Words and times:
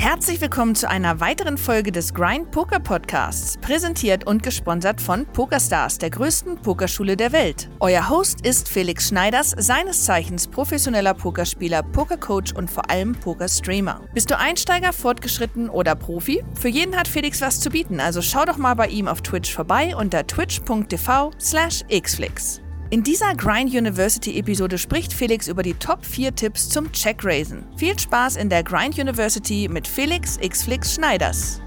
Herzlich 0.00 0.40
willkommen 0.40 0.76
zu 0.76 0.88
einer 0.88 1.18
weiteren 1.18 1.58
Folge 1.58 1.90
des 1.90 2.14
Grind 2.14 2.52
Poker 2.52 2.78
Podcasts, 2.78 3.58
präsentiert 3.58 4.28
und 4.28 4.44
gesponsert 4.44 5.00
von 5.00 5.26
PokerStars, 5.26 5.98
der 5.98 6.10
größten 6.10 6.62
Pokerschule 6.62 7.16
der 7.16 7.32
Welt. 7.32 7.68
Euer 7.80 8.08
Host 8.08 8.46
ist 8.46 8.68
Felix 8.68 9.08
Schneiders, 9.08 9.56
seines 9.58 10.04
Zeichens 10.04 10.46
professioneller 10.46 11.14
Pokerspieler, 11.14 11.82
Pokercoach 11.82 12.54
und 12.54 12.70
vor 12.70 12.88
allem 12.88 13.16
Pokerstreamer. 13.16 14.02
Bist 14.14 14.30
du 14.30 14.38
Einsteiger, 14.38 14.92
fortgeschritten 14.92 15.68
oder 15.68 15.96
Profi? 15.96 16.44
Für 16.54 16.68
jeden 16.68 16.96
hat 16.96 17.08
Felix 17.08 17.40
was 17.40 17.58
zu 17.58 17.68
bieten, 17.68 17.98
also 17.98 18.22
schau 18.22 18.44
doch 18.44 18.56
mal 18.56 18.74
bei 18.74 18.86
ihm 18.86 19.08
auf 19.08 19.20
Twitch 19.20 19.52
vorbei 19.52 19.96
unter 19.96 20.24
twitch.tv/xflix. 20.24 22.60
In 22.90 23.02
dieser 23.02 23.34
Grind 23.34 23.74
University 23.74 24.38
Episode 24.38 24.78
spricht 24.78 25.12
Felix 25.12 25.46
über 25.46 25.62
die 25.62 25.74
Top 25.74 26.06
4 26.06 26.34
Tipps 26.34 26.70
zum 26.70 26.90
Checkraisen. 26.90 27.66
Viel 27.76 27.98
Spaß 27.98 28.36
in 28.36 28.48
der 28.48 28.62
Grind 28.62 28.98
University 28.98 29.68
mit 29.70 29.86
Felix 29.86 30.38
Xflix 30.38 30.94
Schneiders. 30.94 31.60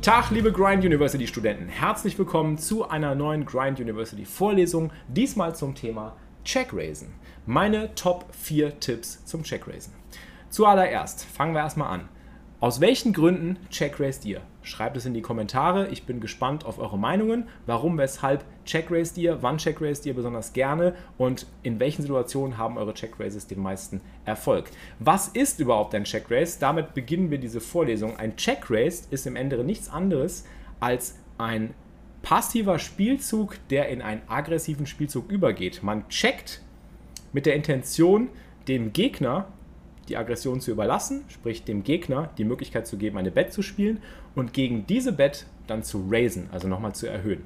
Tag, 0.00 0.30
liebe 0.30 0.50
Grind 0.50 0.86
University 0.86 1.26
Studenten. 1.26 1.68
Herzlich 1.68 2.18
willkommen 2.18 2.56
zu 2.56 2.88
einer 2.88 3.14
neuen 3.14 3.44
Grind 3.44 3.78
University 3.78 4.24
Vorlesung. 4.24 4.90
Diesmal 5.08 5.54
zum 5.54 5.74
Thema 5.74 6.16
Checkraisen. 6.46 7.08
Meine 7.44 7.94
Top 7.94 8.24
4 8.32 8.80
Tipps 8.80 9.22
zum 9.26 9.42
Checkraisen. 9.42 9.92
Zuallererst 10.48 11.26
fangen 11.26 11.52
wir 11.52 11.60
erstmal 11.60 11.92
an. 11.92 12.08
Aus 12.60 12.80
welchen 12.80 13.12
Gründen 13.12 13.58
checkraced 13.68 14.24
ihr? 14.24 14.40
Schreibt 14.68 14.96
es 14.96 15.06
in 15.06 15.14
die 15.14 15.22
Kommentare. 15.22 15.88
Ich 15.88 16.04
bin 16.04 16.20
gespannt 16.20 16.64
auf 16.64 16.78
eure 16.78 16.98
Meinungen. 16.98 17.48
Warum, 17.66 17.96
weshalb 17.96 18.44
checkraced 18.64 19.16
ihr? 19.16 19.42
Wann 19.42 19.58
checkraced 19.58 20.04
ihr 20.06 20.14
besonders 20.14 20.52
gerne? 20.52 20.94
Und 21.16 21.46
in 21.62 21.80
welchen 21.80 22.02
Situationen 22.02 22.58
haben 22.58 22.76
eure 22.76 22.92
Checkraces 22.94 23.46
den 23.46 23.60
meisten 23.60 24.00
Erfolg? 24.24 24.70
Was 24.98 25.28
ist 25.28 25.58
überhaupt 25.58 25.94
ein 25.94 26.04
Checkrace? 26.04 26.58
Damit 26.58 26.94
beginnen 26.94 27.30
wir 27.30 27.38
diese 27.38 27.60
Vorlesung. 27.60 28.18
Ein 28.18 28.36
Checkrace 28.36 29.08
ist 29.10 29.26
im 29.26 29.36
Ende 29.36 29.64
nichts 29.64 29.88
anderes 29.88 30.44
als 30.80 31.18
ein 31.38 31.74
passiver 32.22 32.78
Spielzug, 32.78 33.56
der 33.70 33.88
in 33.88 34.02
einen 34.02 34.22
aggressiven 34.28 34.86
Spielzug 34.86 35.30
übergeht. 35.30 35.82
Man 35.82 36.08
checkt 36.08 36.62
mit 37.32 37.46
der 37.46 37.54
Intention, 37.54 38.28
dem 38.68 38.92
Gegner 38.92 39.46
die 40.08 40.16
Aggression 40.16 40.60
zu 40.60 40.70
überlassen, 40.70 41.24
sprich 41.28 41.64
dem 41.64 41.84
Gegner 41.84 42.30
die 42.38 42.44
Möglichkeit 42.44 42.86
zu 42.86 42.96
geben, 42.96 43.18
eine 43.18 43.30
Bet 43.30 43.52
zu 43.52 43.62
spielen 43.62 44.02
und 44.34 44.52
gegen 44.52 44.86
diese 44.86 45.12
Bet 45.12 45.46
dann 45.66 45.82
zu 45.82 46.06
raisen, 46.10 46.48
also 46.52 46.68
nochmal 46.68 46.94
zu 46.94 47.06
erhöhen. 47.06 47.44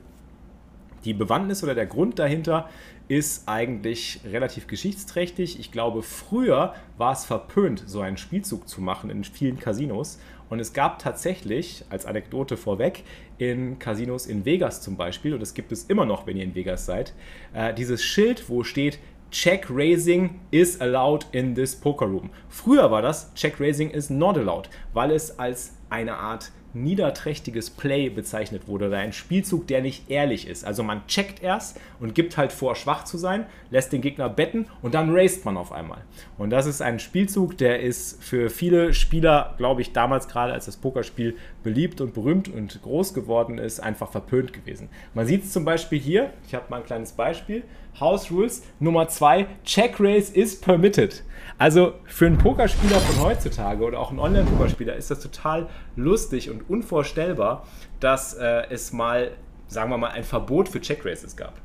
Die 1.04 1.14
Bewandtnis 1.14 1.64
oder 1.64 1.74
der 1.74 1.86
Grund 1.86 2.18
dahinter 2.18 2.68
ist 3.08 3.48
eigentlich 3.48 4.20
relativ 4.24 4.68
geschichtsträchtig. 4.68 5.58
Ich 5.58 5.72
glaube, 5.72 6.02
früher 6.02 6.74
war 6.96 7.12
es 7.12 7.24
verpönt, 7.24 7.82
so 7.86 8.00
einen 8.00 8.16
Spielzug 8.16 8.68
zu 8.68 8.80
machen 8.80 9.10
in 9.10 9.24
vielen 9.24 9.58
Casinos. 9.58 10.20
Und 10.48 10.60
es 10.60 10.72
gab 10.72 10.98
tatsächlich, 10.98 11.84
als 11.88 12.06
Anekdote 12.06 12.56
vorweg, 12.56 13.04
in 13.38 13.78
Casinos 13.78 14.26
in 14.26 14.44
Vegas 14.44 14.82
zum 14.82 14.96
Beispiel, 14.96 15.34
und 15.34 15.40
das 15.40 15.54
gibt 15.54 15.72
es 15.72 15.84
immer 15.84 16.06
noch, 16.06 16.26
wenn 16.26 16.36
ihr 16.36 16.44
in 16.44 16.54
Vegas 16.54 16.86
seid, 16.86 17.14
äh, 17.54 17.74
dieses 17.74 18.02
Schild, 18.02 18.48
wo 18.48 18.62
steht 18.62 18.98
Check 19.32 19.66
Raising 19.70 20.40
is 20.50 20.78
allowed 20.78 21.24
in 21.32 21.54
this 21.54 21.74
poker 21.74 22.06
room. 22.06 22.28
Früher 22.50 22.90
war 22.90 23.00
das 23.00 23.32
Check 23.34 23.58
Raising 23.58 23.90
is 23.90 24.10
not 24.10 24.36
allowed, 24.36 24.68
weil 24.92 25.10
es 25.10 25.38
als 25.38 25.72
eine 25.88 26.16
Art 26.16 26.52
niederträchtiges 26.74 27.70
Play 27.70 28.08
bezeichnet 28.08 28.66
wurde 28.66 28.86
oder 28.88 28.98
ein 28.98 29.12
Spielzug, 29.12 29.66
der 29.66 29.82
nicht 29.82 30.10
ehrlich 30.10 30.46
ist. 30.46 30.64
Also 30.64 30.82
man 30.82 31.06
checkt 31.06 31.42
erst 31.42 31.80
und 32.00 32.14
gibt 32.14 32.36
halt 32.36 32.52
vor, 32.52 32.76
schwach 32.76 33.04
zu 33.04 33.18
sein, 33.18 33.46
lässt 33.70 33.92
den 33.92 34.00
Gegner 34.00 34.28
betten 34.28 34.66
und 34.80 34.94
dann 34.94 35.14
raced 35.14 35.44
man 35.44 35.56
auf 35.56 35.72
einmal. 35.72 36.02
Und 36.38 36.50
das 36.50 36.66
ist 36.66 36.80
ein 36.82 36.98
Spielzug, 36.98 37.58
der 37.58 37.80
ist 37.80 38.22
für 38.22 38.50
viele 38.50 38.94
Spieler, 38.94 39.54
glaube 39.58 39.82
ich, 39.82 39.92
damals 39.92 40.28
gerade 40.28 40.52
als 40.52 40.66
das 40.66 40.76
Pokerspiel 40.76 41.36
beliebt 41.62 42.00
und 42.00 42.14
berühmt 42.14 42.48
und 42.48 42.80
groß 42.82 43.14
geworden 43.14 43.58
ist, 43.58 43.80
einfach 43.80 44.10
verpönt 44.10 44.52
gewesen. 44.52 44.88
Man 45.14 45.26
sieht 45.26 45.44
es 45.44 45.52
zum 45.52 45.64
Beispiel 45.64 45.98
hier, 45.98 46.32
ich 46.46 46.54
habe 46.54 46.66
mal 46.68 46.78
ein 46.78 46.86
kleines 46.86 47.12
Beispiel. 47.12 47.64
House 48.00 48.30
Rules 48.30 48.62
Nummer 48.80 49.08
2, 49.08 49.46
Check 49.64 49.96
Race 50.00 50.30
is 50.30 50.60
permitted. 50.60 51.22
Also 51.58 51.94
für 52.06 52.26
einen 52.26 52.38
Pokerspieler 52.38 52.98
von 52.98 53.24
heutzutage 53.24 53.84
oder 53.84 53.98
auch 54.00 54.10
einen 54.10 54.18
Online-Pokerspieler 54.18 54.96
ist 54.96 55.10
das 55.10 55.20
total 55.20 55.68
lustig 55.96 56.50
und 56.50 56.68
unvorstellbar, 56.68 57.66
dass 58.00 58.34
äh, 58.34 58.64
es 58.70 58.92
mal, 58.92 59.32
sagen 59.68 59.90
wir 59.90 59.98
mal, 59.98 60.10
ein 60.10 60.24
Verbot 60.24 60.68
für 60.68 60.80
Check 60.80 61.04
Races 61.04 61.36
gab. 61.36 61.60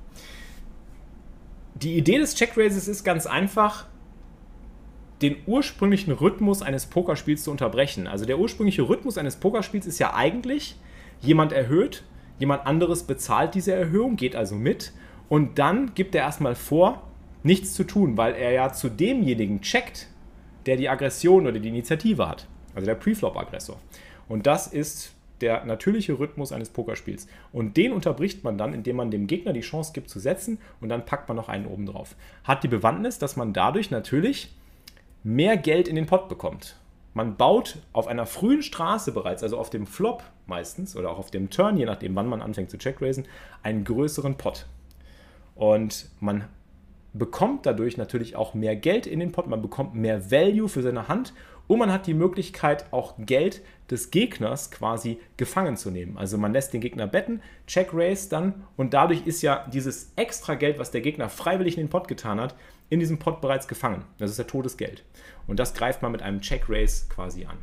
Die 1.75 1.95
Idee 1.95 2.17
des 2.17 2.35
Check 2.35 2.57
Races 2.57 2.87
ist 2.87 3.03
ganz 3.03 3.25
einfach, 3.25 3.87
den 5.21 5.37
ursprünglichen 5.47 6.11
Rhythmus 6.11 6.61
eines 6.61 6.85
Pokerspiels 6.85 7.43
zu 7.43 7.51
unterbrechen. 7.51 8.07
Also 8.07 8.25
der 8.25 8.37
ursprüngliche 8.37 8.87
Rhythmus 8.87 9.17
eines 9.17 9.37
Pokerspiels 9.37 9.85
ist 9.87 9.99
ja 9.99 10.13
eigentlich, 10.13 10.75
jemand 11.21 11.53
erhöht, 11.53 12.03
jemand 12.39 12.67
anderes 12.67 13.03
bezahlt 13.03 13.55
diese 13.55 13.73
Erhöhung, 13.73 14.15
geht 14.15 14.35
also 14.35 14.55
mit 14.55 14.93
und 15.29 15.59
dann 15.59 15.93
gibt 15.93 16.15
er 16.15 16.21
erstmal 16.21 16.55
vor, 16.55 17.03
nichts 17.43 17.73
zu 17.73 17.83
tun, 17.83 18.17
weil 18.17 18.33
er 18.33 18.51
ja 18.51 18.73
zu 18.73 18.89
demjenigen 18.89 19.61
checkt, 19.61 20.07
der 20.65 20.77
die 20.77 20.89
Aggression 20.89 21.47
oder 21.47 21.59
die 21.59 21.69
Initiative 21.69 22.27
hat. 22.27 22.47
Also 22.75 22.85
der 22.85 22.95
Preflop-Aggressor. 22.95 23.77
Und 24.27 24.45
das 24.45 24.67
ist 24.67 25.13
der 25.41 25.65
natürliche 25.65 26.17
Rhythmus 26.19 26.51
eines 26.51 26.69
Pokerspiels. 26.69 27.27
Und 27.51 27.77
den 27.77 27.91
unterbricht 27.91 28.43
man 28.43 28.57
dann, 28.57 28.73
indem 28.73 28.95
man 28.95 29.11
dem 29.11 29.27
Gegner 29.27 29.53
die 29.53 29.61
Chance 29.61 29.93
gibt 29.93 30.09
zu 30.09 30.19
setzen 30.19 30.59
und 30.81 30.89
dann 30.89 31.05
packt 31.05 31.27
man 31.27 31.37
noch 31.37 31.49
einen 31.49 31.67
oben 31.67 31.85
drauf. 31.85 32.15
Hat 32.43 32.63
die 32.63 32.67
Bewandtnis, 32.67 33.19
dass 33.19 33.35
man 33.35 33.53
dadurch 33.53 33.91
natürlich 33.91 34.55
mehr 35.23 35.57
Geld 35.57 35.87
in 35.87 35.95
den 35.95 36.05
Pot 36.05 36.27
bekommt. 36.29 36.77
Man 37.13 37.35
baut 37.35 37.79
auf 37.93 38.07
einer 38.07 38.25
frühen 38.25 38.61
Straße 38.61 39.11
bereits, 39.11 39.41
also 39.41 39.57
auf 39.57 39.69
dem 39.69 39.87
Flop 39.87 40.23
meistens 40.45 40.95
oder 40.95 41.09
auch 41.09 41.17
auf 41.17 41.31
dem 41.31 41.49
Turn, 41.49 41.77
je 41.77 41.85
nachdem 41.85 42.15
wann 42.15 42.27
man 42.27 42.41
anfängt 42.41 42.69
zu 42.69 42.77
checkraisen, 42.77 43.25
einen 43.63 43.83
größeren 43.83 44.37
Pot. 44.37 44.67
Und 45.57 46.09
man 46.19 46.45
bekommt 47.13 47.65
dadurch 47.65 47.97
natürlich 47.97 48.35
auch 48.35 48.53
mehr 48.53 48.75
Geld 48.75 49.07
in 49.07 49.19
den 49.19 49.31
Pot, 49.31 49.47
man 49.47 49.61
bekommt 49.61 49.95
mehr 49.95 50.31
Value 50.31 50.69
für 50.69 50.83
seine 50.83 51.07
Hand 51.07 51.33
und 51.67 51.79
man 51.79 51.91
hat 51.91 52.07
die 52.07 52.13
Möglichkeit, 52.13 52.85
auch 52.91 53.15
Geld 53.17 53.61
des 53.89 54.11
Gegners 54.11 54.71
quasi 54.71 55.19
gefangen 55.35 55.77
zu 55.77 55.91
nehmen. 55.91 56.17
Also 56.17 56.37
man 56.37 56.53
lässt 56.53 56.73
den 56.73 56.81
Gegner 56.81 57.07
betten, 57.07 57.41
Check 57.65 57.89
Raise 57.93 58.29
dann 58.29 58.65
und 58.77 58.93
dadurch 58.93 59.25
ist 59.25 59.41
ja 59.41 59.65
dieses 59.73 60.11
extra 60.15 60.55
Geld, 60.55 60.79
was 60.79 60.91
der 60.91 61.01
Gegner 61.01 61.29
freiwillig 61.29 61.77
in 61.77 61.85
den 61.85 61.89
Pot 61.89 62.07
getan 62.07 62.39
hat, 62.39 62.55
in 62.89 62.99
diesem 62.99 63.19
Pot 63.19 63.41
bereits 63.41 63.67
gefangen. 63.67 64.05
Das 64.17 64.31
ist 64.31 64.37
ja 64.37 64.45
Todesgeld. 64.45 65.03
Und 65.45 65.59
das 65.59 65.73
greift 65.73 66.01
man 66.01 66.11
mit 66.11 66.21
einem 66.21 66.41
Check 66.41 66.69
Raise 66.69 67.07
quasi 67.09 67.45
an. 67.45 67.57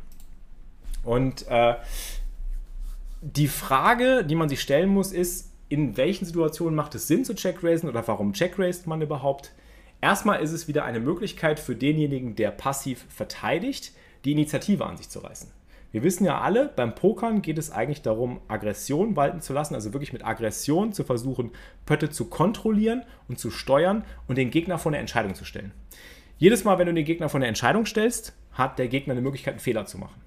Und 1.03 1.47
äh, 1.47 1.75
die 3.21 3.47
Frage, 3.47 4.23
die 4.23 4.35
man 4.35 4.49
sich 4.49 4.61
stellen 4.61 4.89
muss, 4.89 5.11
ist, 5.11 5.51
in 5.69 5.97
welchen 5.97 6.25
Situationen 6.25 6.75
macht 6.75 6.95
es 6.95 7.07
Sinn 7.07 7.25
zu 7.25 7.35
checkraisen 7.35 7.89
oder 7.89 8.07
warum 8.07 8.33
checkraised 8.33 8.87
man 8.87 9.01
überhaupt? 9.01 9.51
Erstmal 10.01 10.41
ist 10.41 10.51
es 10.51 10.67
wieder 10.67 10.85
eine 10.85 10.99
Möglichkeit 10.99 11.59
für 11.59 11.75
denjenigen, 11.75 12.35
der 12.35 12.51
passiv 12.51 13.05
verteidigt, 13.09 13.93
die 14.23 14.33
Initiative 14.33 14.85
an 14.85 14.97
sich 14.97 15.09
zu 15.09 15.19
reißen. 15.19 15.51
Wir 15.91 16.03
wissen 16.03 16.25
ja 16.25 16.41
alle, 16.41 16.73
beim 16.75 16.93
Pokern 16.93 17.41
geht 17.41 17.57
es 17.57 17.71
eigentlich 17.71 18.01
darum, 18.01 18.41
Aggression 18.49 19.15
walten 19.15 19.39
zu 19.39 19.53
lassen, 19.53 19.75
also 19.75 19.93
wirklich 19.93 20.11
mit 20.11 20.25
Aggression 20.25 20.91
zu 20.91 21.05
versuchen, 21.05 21.51
Pötte 21.85 22.09
zu 22.09 22.25
kontrollieren 22.25 23.03
und 23.29 23.39
zu 23.39 23.49
steuern 23.49 24.03
und 24.27 24.37
den 24.37 24.51
Gegner 24.51 24.77
vor 24.77 24.91
eine 24.91 24.99
Entscheidung 24.99 25.35
zu 25.35 25.45
stellen. 25.45 25.71
Jedes 26.37 26.65
Mal, 26.65 26.77
wenn 26.77 26.87
du 26.87 26.93
den 26.93 27.05
Gegner 27.05 27.29
vor 27.29 27.39
eine 27.39 27.47
Entscheidung 27.47 27.85
stellst, 27.85 28.33
hat 28.51 28.77
der 28.77 28.89
Gegner 28.89 29.13
eine 29.13 29.21
Möglichkeit, 29.21 29.53
einen 29.53 29.61
Fehler 29.61 29.85
zu 29.85 29.97
machen. 29.97 30.21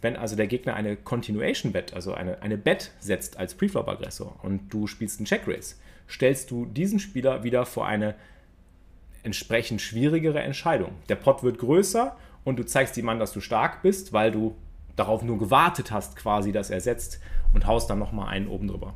Wenn 0.00 0.16
also 0.16 0.36
der 0.36 0.46
Gegner 0.46 0.74
eine 0.74 0.96
Continuation 0.96 1.72
Bet, 1.72 1.94
also 1.94 2.14
eine, 2.14 2.42
eine 2.42 2.58
Bet 2.58 2.92
setzt 3.00 3.38
als 3.38 3.54
Preflop-Aggressor 3.54 4.38
und 4.42 4.68
du 4.68 4.86
spielst 4.86 5.18
einen 5.18 5.26
Check-Race, 5.26 5.80
stellst 6.08 6.50
du 6.50 6.66
diesen 6.66 6.98
Spieler 6.98 7.42
wieder 7.44 7.66
vor 7.66 7.86
eine 7.86 8.14
entsprechend 9.22 9.80
schwierigere 9.80 10.40
Entscheidung. 10.40 10.92
Der 11.08 11.16
Pot 11.16 11.42
wird 11.42 11.58
größer 11.58 12.16
und 12.44 12.58
du 12.58 12.64
zeigst 12.64 12.96
ihm 12.96 13.08
an, 13.08 13.18
dass 13.18 13.32
du 13.32 13.40
stark 13.40 13.82
bist, 13.82 14.12
weil 14.12 14.30
du 14.30 14.56
darauf 14.94 15.22
nur 15.22 15.38
gewartet 15.38 15.90
hast, 15.90 16.16
quasi, 16.16 16.52
dass 16.52 16.70
er 16.70 16.80
setzt 16.80 17.20
und 17.52 17.66
haust 17.66 17.90
dann 17.90 17.98
nochmal 17.98 18.28
einen 18.28 18.48
oben 18.48 18.68
drüber. 18.68 18.94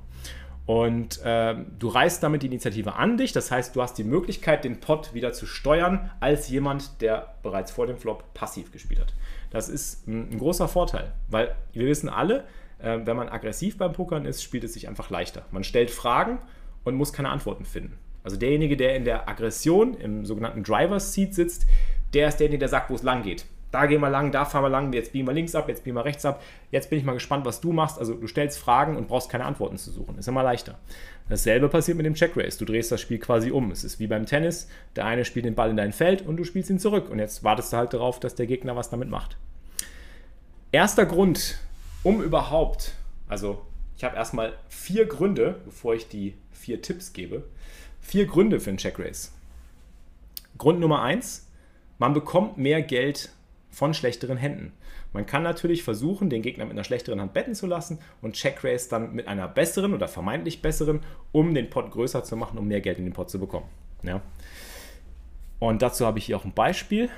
Und 0.66 1.20
äh, 1.22 1.56
du 1.78 1.88
reißt 1.88 2.22
damit 2.22 2.42
die 2.42 2.46
Initiative 2.46 2.94
an 2.94 3.16
dich, 3.16 3.32
das 3.32 3.50
heißt, 3.50 3.74
du 3.74 3.82
hast 3.82 3.98
die 3.98 4.04
Möglichkeit, 4.04 4.62
den 4.62 4.78
Pot 4.78 5.14
wieder 5.14 5.32
zu 5.32 5.46
steuern, 5.46 6.10
als 6.20 6.48
jemand, 6.48 7.00
der 7.00 7.34
bereits 7.42 7.72
vor 7.72 7.88
dem 7.88 7.98
Flop 7.98 8.32
passiv 8.34 8.70
gespielt 8.70 9.00
hat. 9.00 9.14
Das 9.50 9.68
ist 9.68 10.06
ein, 10.06 10.38
großer 10.38 10.68
Vorteil, 10.68 11.12
weil 11.28 11.54
wir 11.72 11.86
wissen 11.86 12.08
alle, 12.08 12.44
äh, 12.78 12.98
wenn 13.04 13.16
man 13.16 13.28
aggressiv 13.28 13.76
beim 13.76 13.92
Pokern 13.92 14.24
ist, 14.24 14.42
spielt 14.42 14.64
es 14.64 14.74
sich 14.74 14.88
einfach 14.88 15.10
leichter. 15.10 15.44
Man 15.50 15.64
stellt 15.64 15.90
Fragen 15.90 16.38
und 16.84 16.94
muss 16.94 17.12
keine 17.12 17.28
Antworten 17.28 17.64
finden. 17.64 17.98
Also 18.22 18.36
derjenige, 18.36 18.76
der 18.76 18.96
in 18.96 19.04
der 19.04 19.28
Aggression, 19.28 19.94
im 19.94 20.24
sogenannten 20.24 20.62
Driver's 20.62 21.12
Seat 21.12 21.34
sitzt, 21.34 21.66
der 22.14 22.28
ist 22.28 22.36
derjenige, 22.36 22.60
der 22.60 22.68
sagt, 22.68 22.90
wo 22.90 22.94
es 22.94 23.02
lang 23.02 23.22
geht. 23.22 23.44
da 23.70 23.86
gehen 23.86 24.00
wir 24.00 24.10
lang, 24.10 24.32
da 24.32 24.44
fahren 24.44 24.64
wir 24.64 24.68
lang, 24.68 24.92
jetzt 24.92 25.12
biegen 25.12 25.26
wir 25.26 25.32
links 25.32 25.54
ab, 25.54 25.68
jetzt 25.68 25.84
biegen 25.84 25.96
wir 25.96 26.04
rechts 26.04 26.24
ab. 26.24 26.42
Jetzt 26.72 26.90
bin 26.90 26.98
ich 26.98 27.04
mal 27.04 27.12
gespannt, 27.12 27.44
was 27.46 27.60
du 27.60 27.72
machst. 27.72 27.98
Also 27.98 28.14
du 28.14 28.26
stellst 28.26 28.58
Fragen 28.58 28.96
und 28.96 29.06
brauchst 29.06 29.30
keine 29.30 29.44
Antworten 29.44 29.78
zu 29.78 29.92
suchen. 29.92 30.18
Ist 30.18 30.26
immer 30.26 30.42
leichter. 30.42 30.78
Dasselbe 31.30 31.68
passiert 31.68 31.96
mit 31.96 32.04
dem 32.04 32.14
Check 32.14 32.36
Race. 32.36 32.58
Du 32.58 32.64
drehst 32.64 32.90
das 32.90 33.00
Spiel 33.00 33.18
quasi 33.18 33.52
um. 33.52 33.70
Es 33.70 33.84
ist 33.84 34.00
wie 34.00 34.08
beim 34.08 34.26
Tennis. 34.26 34.68
Der 34.96 35.06
eine 35.06 35.24
spielt 35.24 35.44
den 35.44 35.54
Ball 35.54 35.70
in 35.70 35.76
dein 35.76 35.92
Feld 35.92 36.22
und 36.22 36.36
du 36.36 36.44
spielst 36.44 36.70
ihn 36.70 36.80
zurück. 36.80 37.08
Und 37.08 37.20
jetzt 37.20 37.44
wartest 37.44 37.72
du 37.72 37.76
halt 37.76 37.94
darauf, 37.94 38.18
dass 38.18 38.34
der 38.34 38.48
Gegner 38.48 38.74
was 38.74 38.90
damit 38.90 39.08
macht. 39.08 39.36
Erster 40.72 41.06
Grund, 41.06 41.58
um 42.02 42.20
überhaupt, 42.20 42.94
also 43.28 43.64
ich 43.96 44.02
habe 44.02 44.16
erstmal 44.16 44.54
vier 44.68 45.06
Gründe, 45.06 45.60
bevor 45.64 45.94
ich 45.94 46.08
die 46.08 46.34
vier 46.52 46.82
Tipps 46.82 47.12
gebe. 47.12 47.44
Vier 48.00 48.26
Gründe 48.26 48.58
für 48.58 48.70
einen 48.70 48.78
Check 48.78 48.98
Race. 48.98 49.32
Grund 50.58 50.80
Nummer 50.80 51.02
eins, 51.02 51.46
man 51.98 52.12
bekommt 52.12 52.58
mehr 52.58 52.82
Geld 52.82 53.30
von 53.70 53.94
schlechteren 53.94 54.36
Händen. 54.36 54.72
Man 55.12 55.26
kann 55.26 55.42
natürlich 55.42 55.82
versuchen, 55.82 56.30
den 56.30 56.42
Gegner 56.42 56.64
mit 56.64 56.72
einer 56.72 56.84
schlechteren 56.84 57.20
Hand 57.20 57.32
betten 57.32 57.54
zu 57.54 57.66
lassen 57.66 57.98
und 58.22 58.34
Check 58.34 58.62
Race 58.62 58.88
dann 58.88 59.12
mit 59.12 59.26
einer 59.26 59.48
besseren 59.48 59.92
oder 59.92 60.06
vermeintlich 60.06 60.62
besseren, 60.62 61.00
um 61.32 61.52
den 61.52 61.68
Pot 61.68 61.90
größer 61.90 62.22
zu 62.22 62.36
machen, 62.36 62.58
um 62.58 62.68
mehr 62.68 62.80
Geld 62.80 62.98
in 62.98 63.04
den 63.04 63.12
Pot 63.12 63.30
zu 63.30 63.40
bekommen. 63.40 63.66
Ja. 64.02 64.22
Und 65.58 65.82
dazu 65.82 66.06
habe 66.06 66.18
ich 66.18 66.26
hier 66.26 66.36
auch 66.36 66.44
ein 66.44 66.54
Beispiel. 66.54 67.10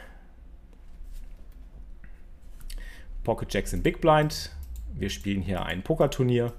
Pocket 3.25 3.53
Jacks 3.53 3.73
im 3.73 3.83
Big 3.83 4.01
Blind. 4.01 4.51
Wir 4.95 5.11
spielen 5.11 5.43
hier 5.43 5.65
ein 5.65 5.83
Pokerturnier. 5.83 6.53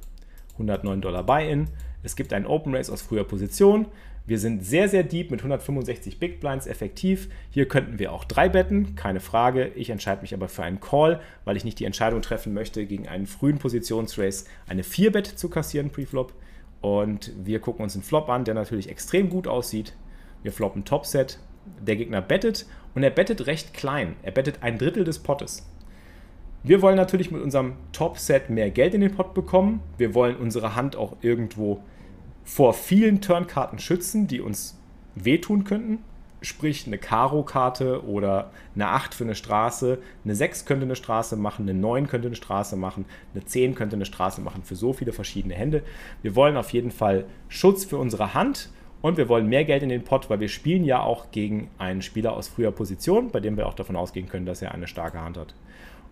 109 0.53 1.01
Dollar 1.01 1.23
Buy-In. 1.23 1.67
Es 2.03 2.15
gibt 2.15 2.31
einen 2.31 2.45
Open 2.45 2.75
Race 2.75 2.89
aus 2.89 3.01
früher 3.01 3.23
Position. 3.23 3.87
Wir 4.25 4.39
sind 4.39 4.63
sehr, 4.63 4.87
sehr 4.87 5.03
deep 5.03 5.31
mit 5.31 5.41
165 5.41 6.17
Big 6.17 6.39
Blinds 6.39 6.65
effektiv. 6.65 7.27
Hier 7.49 7.67
könnten 7.67 7.99
wir 7.99 8.13
auch 8.13 8.23
drei 8.23 8.47
betten, 8.47 8.95
keine 8.95 9.19
Frage. 9.19 9.71
Ich 9.75 9.89
entscheide 9.89 10.21
mich 10.21 10.33
aber 10.33 10.47
für 10.47 10.63
einen 10.63 10.79
Call, 10.79 11.19
weil 11.43 11.57
ich 11.57 11.65
nicht 11.65 11.77
die 11.79 11.85
Entscheidung 11.85 12.21
treffen 12.21 12.53
möchte, 12.53 12.85
gegen 12.85 13.09
einen 13.09 13.27
frühen 13.27 13.57
Positionsrace 13.57 14.45
eine 14.65 14.83
4-Bet 14.83 15.27
zu 15.27 15.49
kassieren, 15.49 15.89
Preflop. 15.89 16.33
Und 16.79 17.33
wir 17.43 17.59
gucken 17.59 17.83
uns 17.83 17.95
einen 17.95 18.03
Flop 18.03 18.29
an, 18.29 18.45
der 18.45 18.53
natürlich 18.53 18.89
extrem 18.89 19.29
gut 19.29 19.45
aussieht. 19.45 19.93
Wir 20.41 20.53
floppen 20.53 20.85
Topset. 20.85 21.39
Der 21.81 21.97
Gegner 21.97 22.21
bettet 22.21 22.65
und 22.95 23.03
er 23.03 23.09
bettet 23.09 23.45
recht 23.45 23.73
klein. 23.73 24.15
Er 24.21 24.31
bettet 24.31 24.63
ein 24.63 24.77
Drittel 24.77 25.03
des 25.03 25.19
Pottes. 25.19 25.65
Wir 26.61 26.81
wollen 26.81 26.95
natürlich 26.95 27.29
mit 27.29 27.41
unserem 27.41 27.73
Topset 27.91 28.49
mehr 28.49 28.69
Geld 28.69 28.93
in 28.93 29.01
den 29.01 29.13
Pot 29.13 29.33
bekommen. 29.33 29.81
Wir 29.97 30.13
wollen 30.13 30.37
unsere 30.37 30.75
Hand 30.75 30.95
auch 30.95 31.17
irgendwo 31.21 31.83
vor 32.43 32.73
vielen 32.73 33.21
Turnkarten 33.21 33.79
schützen, 33.79 34.27
die 34.27 34.41
uns 34.41 34.77
wehtun 35.15 35.63
könnten. 35.63 35.99
Sprich, 36.41 36.85
eine 36.85 36.97
Karo-Karte 36.97 38.05
oder 38.05 38.51
eine 38.75 38.87
8 38.89 39.13
für 39.13 39.23
eine 39.23 39.35
Straße. 39.35 39.99
Eine 40.25 40.35
6 40.35 40.65
könnte 40.65 40.83
eine 40.83 40.97
Straße 40.97 41.37
machen, 41.37 41.69
eine 41.69 41.79
9 41.79 42.07
könnte 42.07 42.27
eine 42.27 42.35
Straße 42.35 42.75
machen, 42.75 43.05
eine 43.33 43.45
10 43.45 43.75
könnte 43.75 43.95
eine 43.95 44.05
Straße 44.05 44.41
machen 44.41 44.63
für 44.63 44.75
so 44.75 44.91
viele 44.91 45.13
verschiedene 45.13 45.55
Hände. 45.55 45.83
Wir 46.21 46.35
wollen 46.35 46.57
auf 46.57 46.71
jeden 46.71 46.91
Fall 46.91 47.25
Schutz 47.47 47.85
für 47.85 47.97
unsere 47.97 48.33
Hand 48.33 48.69
und 49.01 49.15
wir 49.15 49.29
wollen 49.29 49.47
mehr 49.47 49.63
Geld 49.63 49.83
in 49.83 49.89
den 49.89 50.03
Pot, 50.03 50.29
weil 50.29 50.41
wir 50.41 50.49
spielen 50.49 50.83
ja 50.83 51.01
auch 51.01 51.31
gegen 51.31 51.69
einen 51.77 52.01
Spieler 52.01 52.33
aus 52.33 52.49
früher 52.49 52.71
Position, 52.71 53.31
bei 53.31 53.39
dem 53.39 53.55
wir 53.55 53.67
auch 53.67 53.73
davon 53.73 53.95
ausgehen 53.95 54.27
können, 54.27 54.45
dass 54.45 54.61
er 54.61 54.73
eine 54.73 54.87
starke 54.87 55.21
Hand 55.21 55.37
hat. 55.37 55.55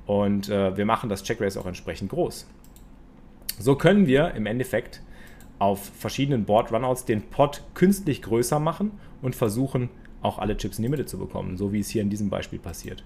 Und 0.06 0.48
äh, 0.50 0.76
wir 0.78 0.86
machen 0.86 1.10
das 1.10 1.24
Check 1.24 1.42
Race 1.42 1.58
auch 1.58 1.66
entsprechend 1.66 2.10
groß. 2.10 2.48
So 3.60 3.76
können 3.76 4.08
wir 4.08 4.34
im 4.34 4.46
Endeffekt 4.46 5.02
auf 5.62 5.80
verschiedenen 5.80 6.46
Board 6.46 6.72
Runouts 6.72 7.06
den 7.06 7.22
Pot 7.22 7.62
künstlich 7.76 8.24
größer 8.24 8.60
machen 8.60 8.94
und 9.22 9.36
versuchen 9.36 9.90
auch 10.24 10.40
alle 10.40 10.58
Chips 10.58 10.80
in 10.80 10.84
die 10.84 10.90
Mitte 10.90 11.06
zu 11.06 11.20
bekommen, 11.20 11.56
so 11.56 11.72
wie 11.72 11.82
es 11.82 11.90
hier 11.90 12.02
in 12.02 12.10
diesem 12.10 12.32
Beispiel 12.32 12.58
passiert. 12.58 13.04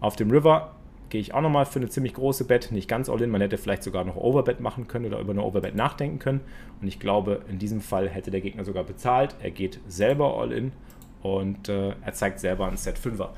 Auf 0.00 0.16
dem 0.16 0.30
River 0.30 0.76
gehe 1.10 1.20
ich 1.20 1.34
auch 1.34 1.42
nochmal 1.42 1.66
für 1.66 1.78
eine 1.78 1.90
ziemlich 1.90 2.14
große 2.14 2.46
Bet, 2.46 2.72
nicht 2.72 2.88
ganz 2.88 3.10
all 3.10 3.20
in, 3.20 3.28
man 3.28 3.42
hätte 3.42 3.58
vielleicht 3.58 3.82
sogar 3.82 4.02
noch 4.04 4.16
Overbet 4.16 4.60
machen 4.60 4.88
können 4.88 5.04
oder 5.04 5.20
über 5.20 5.32
eine 5.32 5.42
Overbet 5.42 5.74
nachdenken 5.74 6.18
können 6.18 6.40
und 6.80 6.88
ich 6.88 7.00
glaube, 7.00 7.42
in 7.50 7.58
diesem 7.58 7.82
Fall 7.82 8.08
hätte 8.08 8.30
der 8.30 8.40
Gegner 8.40 8.64
sogar 8.64 8.84
bezahlt, 8.84 9.36
er 9.42 9.50
geht 9.50 9.78
selber 9.86 10.38
all 10.38 10.52
in 10.52 10.72
und 11.22 11.68
äh, 11.68 11.90
er 12.00 12.12
zeigt 12.14 12.40
selber 12.40 12.66
ein 12.66 12.78
Set 12.78 12.98
5er. 12.98 13.28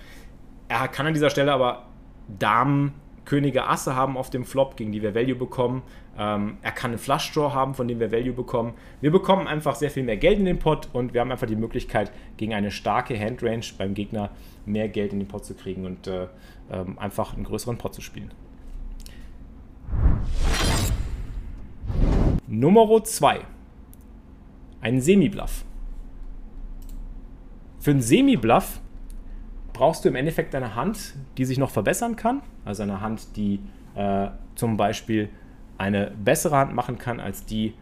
Er 0.69 0.87
kann 0.87 1.09
an 1.09 1.15
dieser 1.15 1.31
Stelle 1.31 1.53
aber 1.53 1.87
Damen 2.29 2.95
Könige 3.27 3.67
Asse 3.67 3.95
haben 3.95 4.17
auf 4.17 4.31
dem 4.31 4.45
Flop, 4.45 4.77
gegen 4.77 4.93
die 4.93 5.03
wir 5.03 5.15
Value 5.15 5.35
bekommen. 5.35 5.83
Ähm, 6.17 6.57
er 6.63 6.71
kann 6.71 6.93
einen 6.93 6.99
Flush 6.99 7.33
Draw 7.33 7.53
haben, 7.53 7.75
von 7.75 7.89
dem 7.89 8.01
wir 8.01 8.11
Value 8.11 8.33
bekommen. 8.33 8.73
Wir 9.01 9.11
bekommen 9.11 9.47
einfach 9.49 9.75
sehr 9.75 9.91
viel 9.91 10.05
mehr 10.05 10.17
Geld 10.17 10.39
in 10.39 10.45
den 10.45 10.59
Pot 10.59 10.89
und 10.93 11.13
wir 11.13 11.21
haben 11.21 11.33
einfach 11.33 11.49
die 11.49 11.57
Möglichkeit, 11.57 12.13
gegen 12.37 12.55
eine 12.55 12.71
starke 12.71 13.19
Handrange 13.19 13.67
beim 13.77 13.95
Gegner 13.95 14.31
mehr 14.65 14.89
Geld 14.89 15.13
in 15.13 15.19
den 15.19 15.29
Pot 15.29 15.45
zu 15.45 15.55
kriegen 15.55 15.85
und 15.85 16.07
äh, 16.07 16.29
ähm, 16.71 16.99
einfach 16.99 17.35
einen 17.35 17.45
größeren 17.45 17.77
Pot 17.77 17.95
zu 17.95 18.01
spielen. 18.01 18.31
Nummer 22.47 23.03
2. 23.03 23.41
Ein 24.81 25.01
Semi-Bluff. 25.01 25.65
Für 27.81 27.91
einen 27.91 28.03
Semi-Bluff 28.03 28.81
brauchst 29.77 30.05
du 30.05 30.09
im 30.09 30.15
Endeffekt 30.15 30.55
eine 30.55 30.75
Hand, 30.75 31.15
die 31.37 31.45
sich 31.45 31.59
noch 31.59 31.71
verbessern 31.71 32.17
kann. 32.17 32.41
Also 32.65 32.83
eine 32.83 33.03
Hand, 33.03 33.37
die 33.37 33.61
äh, 33.95 34.29
zum 34.55 34.79
Beispiel 34.79 35.29
eine 35.77 36.13
bessere 36.13 36.57
Hand 36.57 36.75
machen 36.75 36.97
kann 36.97 37.21
als 37.21 37.45
die, 37.45 37.75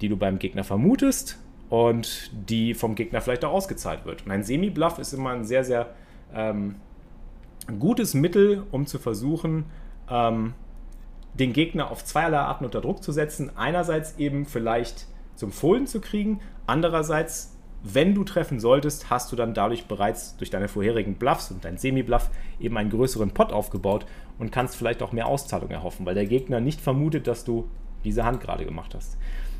die 0.00 0.08
du 0.08 0.16
beim 0.16 0.38
Gegner 0.38 0.64
vermutest 0.64 1.38
und 1.68 2.30
die 2.48 2.72
vom 2.72 2.94
Gegner 2.94 3.20
vielleicht 3.20 3.44
auch 3.44 3.52
ausgezahlt 3.52 4.06
wird. 4.06 4.24
Und 4.24 4.32
ein 4.32 4.42
Semi-Bluff 4.42 4.98
ist 4.98 5.12
immer 5.12 5.30
ein 5.30 5.44
sehr, 5.44 5.62
sehr 5.62 5.90
ähm, 6.34 6.76
gutes 7.78 8.14
Mittel, 8.14 8.64
um 8.70 8.86
zu 8.86 8.98
versuchen, 8.98 9.66
ähm, 10.08 10.54
den 11.34 11.52
Gegner 11.52 11.90
auf 11.90 12.02
zweierlei 12.02 12.38
Arten 12.38 12.64
unter 12.64 12.80
Druck 12.80 13.02
zu 13.02 13.12
setzen. 13.12 13.50
Einerseits 13.56 14.18
eben 14.18 14.46
vielleicht 14.46 15.06
zum 15.34 15.52
Fohlen 15.52 15.86
zu 15.86 16.00
kriegen, 16.00 16.40
andererseits 16.66 17.51
wenn 17.82 18.14
du 18.14 18.22
treffen 18.24 18.60
solltest, 18.60 19.10
hast 19.10 19.32
du 19.32 19.36
dann 19.36 19.54
dadurch 19.54 19.86
bereits 19.86 20.36
durch 20.36 20.50
deine 20.50 20.68
vorherigen 20.68 21.14
Bluffs 21.14 21.50
und 21.50 21.64
dein 21.64 21.78
Semi-Bluff 21.78 22.30
eben 22.60 22.76
einen 22.76 22.90
größeren 22.90 23.32
Pot 23.32 23.52
aufgebaut 23.52 24.06
und 24.38 24.52
kannst 24.52 24.76
vielleicht 24.76 25.02
auch 25.02 25.12
mehr 25.12 25.26
Auszahlung 25.26 25.70
erhoffen, 25.70 26.06
weil 26.06 26.14
der 26.14 26.26
Gegner 26.26 26.60
nicht 26.60 26.80
vermutet, 26.80 27.26
dass 27.26 27.44
du 27.44 27.68
diese 28.04 28.24
Hand 28.24 28.40
gerade 28.40 28.64
gemacht 28.64 28.94
hast. 28.94 29.16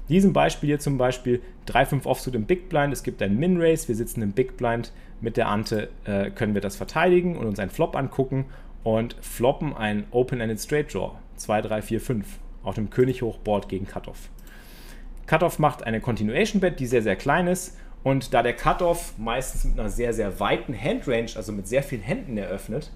In 0.09 0.15
diesem 0.15 0.33
Beispiel 0.33 0.69
hier 0.69 0.79
zum 0.79 0.99
Beispiel 0.99 1.41
3-5 1.69 2.07
Offsuit 2.07 2.35
im 2.35 2.45
Big 2.45 2.69
Blind, 2.69 2.93
es 2.93 3.03
gibt 3.03 3.23
ein 3.23 3.39
Min-Race, 3.39 3.89
wir 3.89 3.95
sitzen 3.95 4.23
im 4.23 4.33
Big 4.33 4.57
Blind, 4.57 4.93
mit 5.21 5.37
der 5.37 5.49
Ante 5.49 5.89
äh, 6.05 6.31
können 6.31 6.55
wir 6.55 6.61
das 6.61 6.77
verteidigen 6.77 7.37
und 7.37 7.47
uns 7.47 7.59
einen 7.59 7.71
Flop 7.71 7.97
angucken 7.97 8.47
und 8.83 9.17
floppen 9.21 9.75
ein 9.75 10.05
Open-Ended 10.11 10.61
Straight 10.61 10.93
Draw 10.93 11.13
2, 11.37 11.63
3, 11.63 11.83
4, 11.83 12.01
5 12.01 12.27
auf 12.63 12.75
dem 12.75 12.91
König 12.91 13.23
Hochboard 13.23 13.69
gegen 13.69 13.87
Cutoff. 13.87 14.29
Cutoff 15.27 15.59
macht 15.59 15.85
eine 15.85 16.01
Continuation 16.01 16.61
Bet, 16.61 16.81
die 16.81 16.87
sehr, 16.87 17.03
sehr 17.03 17.17
klein 17.17 17.47
ist 17.47 17.77
und 18.03 18.35
da 18.35 18.43
der 18.43 18.55
Cutoff 18.55 19.15
meistens 19.19 19.65
mit 19.65 19.79
einer 19.79 19.89
sehr, 19.89 20.13
sehr 20.13 20.41
weiten 20.41 20.75
Handrange, 20.79 21.31
also 21.37 21.53
mit 21.53 21.69
sehr 21.69 21.83
vielen 21.83 22.03
Händen 22.03 22.37
eröffnet, 22.37 22.91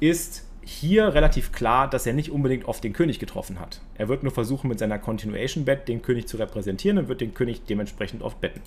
ist 0.00 0.46
hier 0.62 1.14
relativ 1.14 1.52
klar, 1.52 1.88
dass 1.88 2.06
er 2.06 2.12
nicht 2.12 2.30
unbedingt 2.30 2.66
oft 2.66 2.84
den 2.84 2.92
König 2.92 3.18
getroffen 3.18 3.60
hat. 3.60 3.80
Er 3.94 4.08
wird 4.08 4.22
nur 4.22 4.32
versuchen, 4.32 4.68
mit 4.68 4.78
seiner 4.78 4.98
Continuation 4.98 5.64
Bet 5.64 5.88
den 5.88 6.02
König 6.02 6.26
zu 6.26 6.36
repräsentieren 6.36 6.98
und 6.98 7.08
wird 7.08 7.20
den 7.20 7.34
König 7.34 7.64
dementsprechend 7.64 8.22
oft 8.22 8.40
betten. 8.40 8.60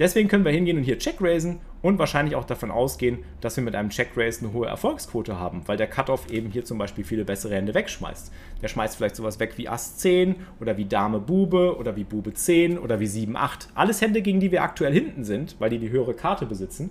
Deswegen 0.00 0.30
können 0.30 0.46
wir 0.46 0.50
hingehen 0.50 0.78
und 0.78 0.82
hier 0.84 0.98
Check 0.98 1.16
raisen 1.20 1.60
und 1.82 1.98
wahrscheinlich 1.98 2.34
auch 2.34 2.46
davon 2.46 2.70
ausgehen, 2.70 3.18
dass 3.42 3.56
wir 3.56 3.62
mit 3.62 3.74
einem 3.74 3.90
Check 3.90 4.12
Raise 4.16 4.40
eine 4.40 4.54
hohe 4.54 4.66
Erfolgsquote 4.66 5.38
haben, 5.38 5.60
weil 5.66 5.76
der 5.76 5.88
Cutoff 5.88 6.30
eben 6.30 6.50
hier 6.50 6.64
zum 6.64 6.78
Beispiel 6.78 7.04
viele 7.04 7.26
bessere 7.26 7.54
Hände 7.54 7.74
wegschmeißt. 7.74 8.32
Der 8.62 8.68
schmeißt 8.68 8.96
vielleicht 8.96 9.16
sowas 9.16 9.38
weg 9.40 9.52
wie 9.56 9.68
Ass 9.68 9.98
10 9.98 10.36
oder 10.58 10.78
wie 10.78 10.86
Dame 10.86 11.20
Bube 11.20 11.76
oder 11.76 11.96
wie 11.96 12.04
Bube 12.04 12.32
10 12.32 12.78
oder 12.78 12.98
wie 12.98 13.06
7 13.06 13.36
8. 13.36 13.68
Alles 13.74 14.00
Hände, 14.00 14.22
gegen 14.22 14.40
die 14.40 14.50
wir 14.50 14.62
aktuell 14.62 14.94
hinten 14.94 15.22
sind, 15.24 15.56
weil 15.58 15.68
die 15.68 15.78
die 15.78 15.90
höhere 15.90 16.14
Karte 16.14 16.46
besitzen. 16.46 16.88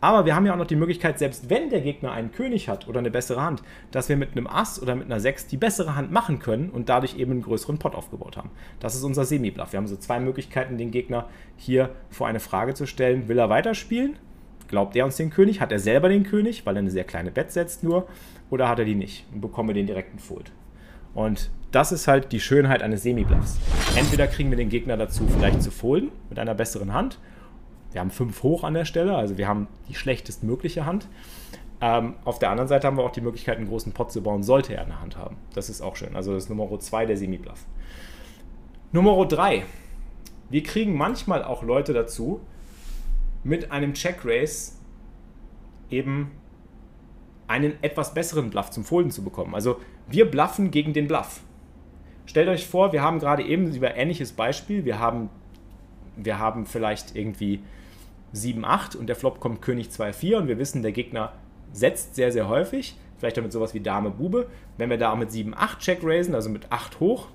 Aber 0.00 0.26
wir 0.26 0.36
haben 0.36 0.46
ja 0.46 0.52
auch 0.52 0.58
noch 0.58 0.66
die 0.66 0.76
Möglichkeit, 0.76 1.18
selbst 1.18 1.50
wenn 1.50 1.70
der 1.70 1.80
Gegner 1.80 2.12
einen 2.12 2.30
König 2.30 2.68
hat 2.68 2.86
oder 2.86 3.00
eine 3.00 3.10
bessere 3.10 3.42
Hand, 3.42 3.62
dass 3.90 4.08
wir 4.08 4.16
mit 4.16 4.32
einem 4.32 4.46
Ass 4.46 4.80
oder 4.80 4.94
mit 4.94 5.06
einer 5.06 5.18
6 5.18 5.48
die 5.48 5.56
bessere 5.56 5.96
Hand 5.96 6.12
machen 6.12 6.38
können 6.38 6.70
und 6.70 6.88
dadurch 6.88 7.16
eben 7.16 7.32
einen 7.32 7.42
größeren 7.42 7.78
Pot 7.78 7.96
aufgebaut 7.96 8.36
haben. 8.36 8.50
Das 8.78 8.94
ist 8.94 9.02
unser 9.02 9.24
Semi-Bluff. 9.24 9.72
Wir 9.72 9.78
haben 9.78 9.88
so 9.88 9.96
zwei 9.96 10.20
Möglichkeiten, 10.20 10.78
den 10.78 10.92
Gegner 10.92 11.28
hier 11.56 11.90
vor 12.10 12.28
eine 12.28 12.40
Frage 12.40 12.74
zu 12.74 12.86
stellen. 12.86 13.26
Will 13.28 13.38
er 13.38 13.50
weiterspielen? 13.50 14.16
Glaubt 14.68 14.94
er 14.94 15.04
uns 15.04 15.16
den 15.16 15.30
König? 15.30 15.60
Hat 15.60 15.72
er 15.72 15.80
selber 15.80 16.08
den 16.08 16.22
König, 16.22 16.64
weil 16.64 16.76
er 16.76 16.80
eine 16.80 16.90
sehr 16.90 17.04
kleine 17.04 17.32
Bett 17.32 17.50
setzt 17.50 17.82
nur? 17.82 18.06
Oder 18.50 18.68
hat 18.68 18.78
er 18.78 18.84
die 18.84 18.94
nicht? 18.94 19.26
Und 19.32 19.40
bekommen 19.40 19.70
wir 19.70 19.74
den 19.74 19.86
direkten 19.86 20.18
Fold. 20.18 20.52
Und 21.14 21.50
das 21.72 21.90
ist 21.90 22.06
halt 22.06 22.32
die 22.32 22.40
Schönheit 22.40 22.82
eines 22.82 23.02
Semi-Bluffs. 23.02 23.58
Entweder 23.96 24.26
kriegen 24.26 24.50
wir 24.50 24.56
den 24.56 24.68
Gegner 24.68 24.96
dazu, 24.96 25.26
vielleicht 25.26 25.62
zu 25.62 25.70
folden 25.70 26.10
mit 26.28 26.38
einer 26.38 26.54
besseren 26.54 26.92
Hand, 26.92 27.18
wir 27.92 28.00
haben 28.00 28.10
fünf 28.10 28.42
hoch 28.42 28.64
an 28.64 28.74
der 28.74 28.84
Stelle, 28.84 29.16
also 29.16 29.38
wir 29.38 29.48
haben 29.48 29.66
die 29.88 29.94
schlechtestmögliche 29.94 30.84
Hand. 30.84 31.08
Ähm, 31.80 32.14
auf 32.24 32.38
der 32.38 32.50
anderen 32.50 32.68
Seite 32.68 32.86
haben 32.86 32.96
wir 32.96 33.04
auch 33.04 33.12
die 33.12 33.20
Möglichkeit, 33.20 33.56
einen 33.56 33.68
großen 33.68 33.92
Pot 33.92 34.10
zu 34.10 34.22
bauen, 34.22 34.42
sollte 34.42 34.74
er 34.74 34.82
eine 34.82 35.00
Hand 35.00 35.16
haben. 35.16 35.36
Das 35.54 35.70
ist 35.70 35.80
auch 35.80 35.96
schön. 35.96 36.16
Also 36.16 36.32
das 36.32 36.44
ist 36.44 36.50
Nummer 36.50 36.78
2 36.78 37.06
der 37.06 37.16
Semi-Bluff. 37.16 37.64
Nummer 38.92 39.24
3. 39.24 39.64
Wir 40.50 40.62
kriegen 40.62 40.96
manchmal 40.96 41.44
auch 41.44 41.62
Leute 41.62 41.92
dazu, 41.92 42.40
mit 43.44 43.70
einem 43.70 43.94
Check-Race 43.94 44.78
eben 45.90 46.32
einen 47.46 47.82
etwas 47.82 48.12
besseren 48.12 48.50
Bluff 48.50 48.70
zum 48.70 48.84
Folden 48.84 49.10
zu 49.10 49.22
bekommen. 49.22 49.54
Also 49.54 49.80
wir 50.06 50.30
bluffen 50.30 50.70
gegen 50.70 50.92
den 50.92 51.06
Bluff. 51.06 51.42
Stellt 52.26 52.48
euch 52.48 52.66
vor, 52.66 52.92
wir 52.92 53.02
haben 53.02 53.20
gerade 53.20 53.42
eben 53.42 53.72
über 53.72 53.94
ähnliches 53.96 54.32
Beispiel. 54.32 54.84
Wir 54.84 54.98
haben, 54.98 55.30
wir 56.16 56.38
haben 56.38 56.66
vielleicht 56.66 57.16
irgendwie 57.16 57.62
7, 58.32 58.64
8 58.64 58.96
und 58.96 59.06
der 59.08 59.16
Flop 59.16 59.40
kommt 59.40 59.62
König 59.62 59.90
2, 59.90 60.12
4 60.12 60.38
und 60.38 60.48
wir 60.48 60.58
wissen, 60.58 60.82
der 60.82 60.92
Gegner 60.92 61.32
setzt 61.72 62.14
sehr, 62.14 62.32
sehr 62.32 62.48
häufig. 62.48 62.96
Vielleicht 63.18 63.36
damit 63.36 63.52
sowas 63.52 63.74
wie 63.74 63.80
Dame, 63.80 64.10
Bube. 64.10 64.46
Wenn 64.76 64.90
wir 64.90 64.98
da 64.98 65.14
mit 65.14 65.32
7, 65.32 65.54
8 65.56 65.78
Check 65.80 66.00
raisen, 66.02 66.34
also 66.34 66.48
mit 66.50 66.70
8 66.70 67.00
hoch, 67.00 67.28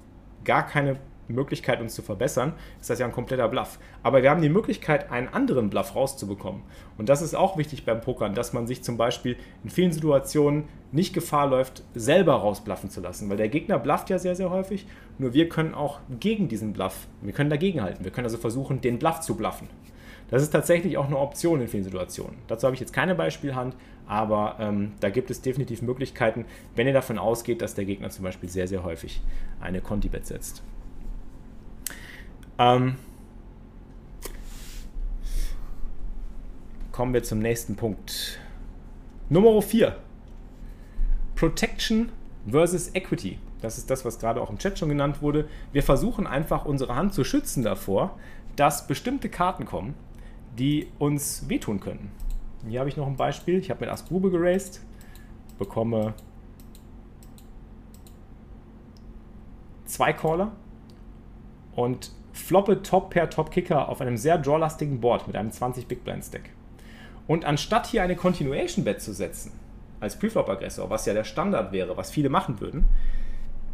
gar 0.44 0.66
keine 0.66 0.98
Möglichkeit, 1.28 1.82
uns 1.82 1.96
zu 1.96 2.02
verbessern, 2.02 2.54
ist 2.80 2.90
das 2.90 3.00
ja 3.00 3.06
ein 3.06 3.12
kompletter 3.12 3.48
Bluff. 3.48 3.80
Aber 4.02 4.24
wir 4.24 4.30
haben 4.30 4.42
die 4.42 4.50
Möglichkeit, 4.50 5.12
einen 5.12 5.30
anderen 5.30 5.70
Bluff 5.70 5.96
rauszubekommen. 5.96 6.62
Und 6.98 7.10
das 7.10 7.22
ist 7.22 7.34
auch 7.34 7.58
wichtig 7.58 7.86
beim 7.86 8.02
Pokern, 8.02 8.36
dass 8.36 8.54
man 8.54 8.68
sich 8.68 8.84
zum 8.84 8.98
Beispiel 8.98 9.38
in 9.64 9.70
vielen 9.70 9.92
Situationen 9.92 10.66
nicht 10.92 11.14
Gefahr 11.14 11.48
läuft, 11.48 11.84
selber 11.96 12.36
rausbluffen 12.36 12.90
zu 12.90 13.02
lassen. 13.02 13.30
Weil 13.30 13.38
der 13.38 13.50
Gegner 13.50 13.80
blufft 13.80 14.10
ja 14.10 14.20
sehr, 14.20 14.36
sehr 14.36 14.50
häufig. 14.50 14.86
Nur 15.18 15.34
wir 15.34 15.50
können 15.50 15.74
auch 15.74 16.00
gegen 16.20 16.48
diesen 16.48 16.74
Bluff, 16.74 17.08
wir 17.22 17.34
können 17.34 17.50
dagegenhalten. 17.50 18.04
Wir 18.04 18.12
können 18.12 18.26
also 18.26 18.38
versuchen, 18.38 18.82
den 18.82 19.00
Bluff 19.00 19.22
zu 19.22 19.36
bluffen. 19.36 19.70
Das 20.34 20.42
ist 20.42 20.50
tatsächlich 20.50 20.98
auch 20.98 21.06
eine 21.06 21.20
Option 21.20 21.62
in 21.62 21.68
vielen 21.68 21.84
Situationen. 21.84 22.36
Dazu 22.48 22.66
habe 22.66 22.74
ich 22.74 22.80
jetzt 22.80 22.92
keine 22.92 23.14
Beispielhand, 23.14 23.76
aber 24.08 24.56
ähm, 24.60 24.94
da 25.00 25.12
gibt 25.12 25.30
es 25.30 25.44
definitiv 25.44 25.84
Möglichkeiten, 25.84 26.46
wenn 26.76 26.88
ihr 26.88 26.94
davon 26.94 27.20
ausgeht, 27.20 27.62
dass 27.62 27.76
der 27.76 27.86
Gegner 27.86 28.10
zum 28.10 28.24
Beispiel 28.24 28.50
sehr, 28.50 28.68
sehr 28.68 28.84
häufig 28.84 29.22
eine 29.62 29.80
Conti-Bet 29.80 30.26
setzt. 30.26 30.64
Ähm, 32.58 32.96
kommen 36.92 37.14
wir 37.14 37.22
zum 37.22 37.38
nächsten 37.38 37.76
Punkt. 37.76 38.40
Nummer 39.30 39.62
4. 39.62 39.96
Protection 41.36 42.12
versus 42.50 42.90
Equity. 42.96 43.38
Das 43.62 43.78
ist 43.78 43.92
das, 43.92 44.04
was 44.04 44.18
gerade 44.18 44.42
auch 44.42 44.50
im 44.50 44.58
Chat 44.58 44.80
schon 44.80 44.90
genannt 44.90 45.22
wurde. 45.22 45.48
Wir 45.74 45.84
versuchen 45.84 46.26
einfach 46.26 46.66
unsere 46.66 46.96
Hand 46.96 47.14
zu 47.14 47.24
schützen 47.24 47.62
davor, 47.62 48.18
dass 48.56 48.88
bestimmte 48.88 49.30
Karten 49.30 49.66
kommen, 49.66 49.94
die 50.58 50.88
uns 51.00 51.48
wehtun 51.50 51.80
können. 51.80 52.12
Hier 52.68 52.80
habe 52.80 52.90
ich 52.90 52.98
noch 52.98 53.08
ein 53.08 53.18
Beispiel. 53.18 53.60
Ich 53.60 53.70
habe 53.70 53.82
mit 53.82 53.90
Ass 53.90 54.04
Bube 54.04 54.32
geraced, 54.32 54.82
bekomme 55.58 56.14
zwei 59.86 60.14
Caller 60.14 60.52
und 61.76 62.12
floppe 62.32 62.82
Top 62.82 63.12
Pair 63.12 63.30
Top 63.30 63.52
Kicker 63.52 63.90
auf 63.90 64.02
einem 64.02 64.18
sehr 64.18 64.38
drawlastigen 64.38 65.00
Board 65.02 65.28
mit 65.28 65.36
einem 65.36 65.52
20 65.52 65.88
Big 65.88 66.04
Blind 66.04 66.24
Stack. 66.24 66.50
Und 67.28 67.46
anstatt 67.46 67.88
hier 67.88 68.04
eine 68.04 68.16
Continuation 68.16 68.84
Bet 68.84 69.02
zu 69.02 69.14
setzen, 69.14 69.52
als 70.00 70.20
Preflop-Aggressor, 70.20 70.90
was 70.90 71.06
ja 71.06 71.14
der 71.14 71.24
Standard 71.24 71.72
wäre, 71.72 71.96
was 71.96 72.12
viele 72.12 72.30
machen 72.30 72.60
würden, 72.60 72.86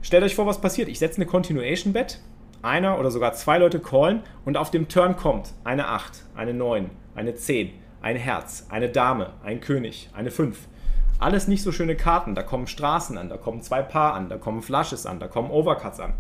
stellt 0.02 0.24
euch 0.24 0.36
vor, 0.36 0.46
was 0.46 0.62
passiert. 0.62 0.88
Ich 0.88 1.00
setze 1.00 1.18
eine 1.18 1.26
Continuation 1.26 1.94
Bet, 1.94 2.20
einer 2.62 3.00
oder 3.00 3.12
sogar 3.12 3.34
zwei 3.34 3.58
Leute 3.58 3.80
callen 3.80 4.24
und 4.46 4.58
auf 4.58 4.72
dem 4.72 4.88
Turn 4.88 5.16
kommt 5.16 5.54
eine 5.64 5.88
8, 5.88 6.26
eine 6.36 6.54
9, 6.54 6.90
eine 7.16 7.36
10, 7.36 7.72
ein 8.02 8.16
Herz, 8.16 8.68
eine 8.70 8.90
Dame, 8.90 9.34
ein 9.44 9.62
König, 9.62 10.10
eine 10.14 10.32
5. 10.32 10.58
Alles 11.20 11.50
nicht 11.50 11.64
so 11.64 11.74
schöne 11.74 11.96
Karten. 11.96 12.34
Da 12.34 12.44
kommen 12.44 12.66
Straßen 12.66 13.18
an, 13.18 13.28
da 13.28 13.36
kommen 13.36 13.62
zwei 13.62 13.82
Paar 13.82 14.14
an, 14.14 14.30
da 14.30 14.38
kommen 14.38 14.62
Flushes 14.62 15.06
an, 15.06 15.20
da 15.20 15.28
kommen 15.28 15.52
Overcuts 15.52 16.00
an. 16.00 16.14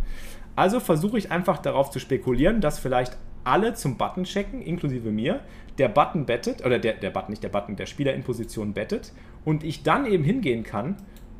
Also 0.57 0.81
versuche 0.81 1.17
ich 1.17 1.31
einfach 1.31 1.59
darauf 1.59 1.89
zu 1.89 1.99
spekulieren, 1.99 2.59
dass 2.59 2.79
vielleicht 2.79 3.17
alle 3.45 3.73
zum 3.75 3.97
Button 3.97 4.25
checken, 4.25 4.61
inklusive 4.61 5.09
mir, 5.09 5.39
der 5.77 5.87
Button 5.87 6.25
bettet, 6.25 6.65
oder 6.65 6.79
der, 6.79 6.95
der 6.95 7.11
Button, 7.11 7.31
nicht 7.31 7.43
der 7.43 7.49
Button, 7.49 7.77
der 7.77 7.85
Spieler 7.85 8.13
in 8.13 8.23
Position 8.23 8.73
bettet 8.73 9.13
und 9.45 9.63
ich 9.63 9.83
dann 9.83 10.05
eben 10.05 10.25
hingehen 10.25 10.63
kann 10.63 10.97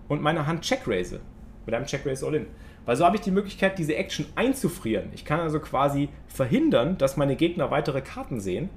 und 0.08 0.22
meine 0.22 0.48
Hand 0.48 0.62
check 0.62 0.88
raise. 0.88 1.20
Mit 1.66 1.76
einem 1.76 1.86
Check 1.86 2.06
Raise 2.06 2.26
All-In. 2.26 2.48
Weil 2.90 2.96
so 2.96 3.06
habe 3.06 3.18
ich 3.18 3.22
die 3.22 3.30
Möglichkeit, 3.30 3.78
diese 3.78 3.96
Action 3.96 4.26
einzufrieren. 4.34 5.10
Ich 5.14 5.24
kann 5.24 5.40
also 5.40 5.60
quasi 5.60 6.10
verhindern, 6.28 6.98
dass 6.98 7.18
meine 7.18 7.36
Gegner 7.36 7.70
weitere 7.70 8.02
Karten 8.02 8.40
sehen 8.40 8.72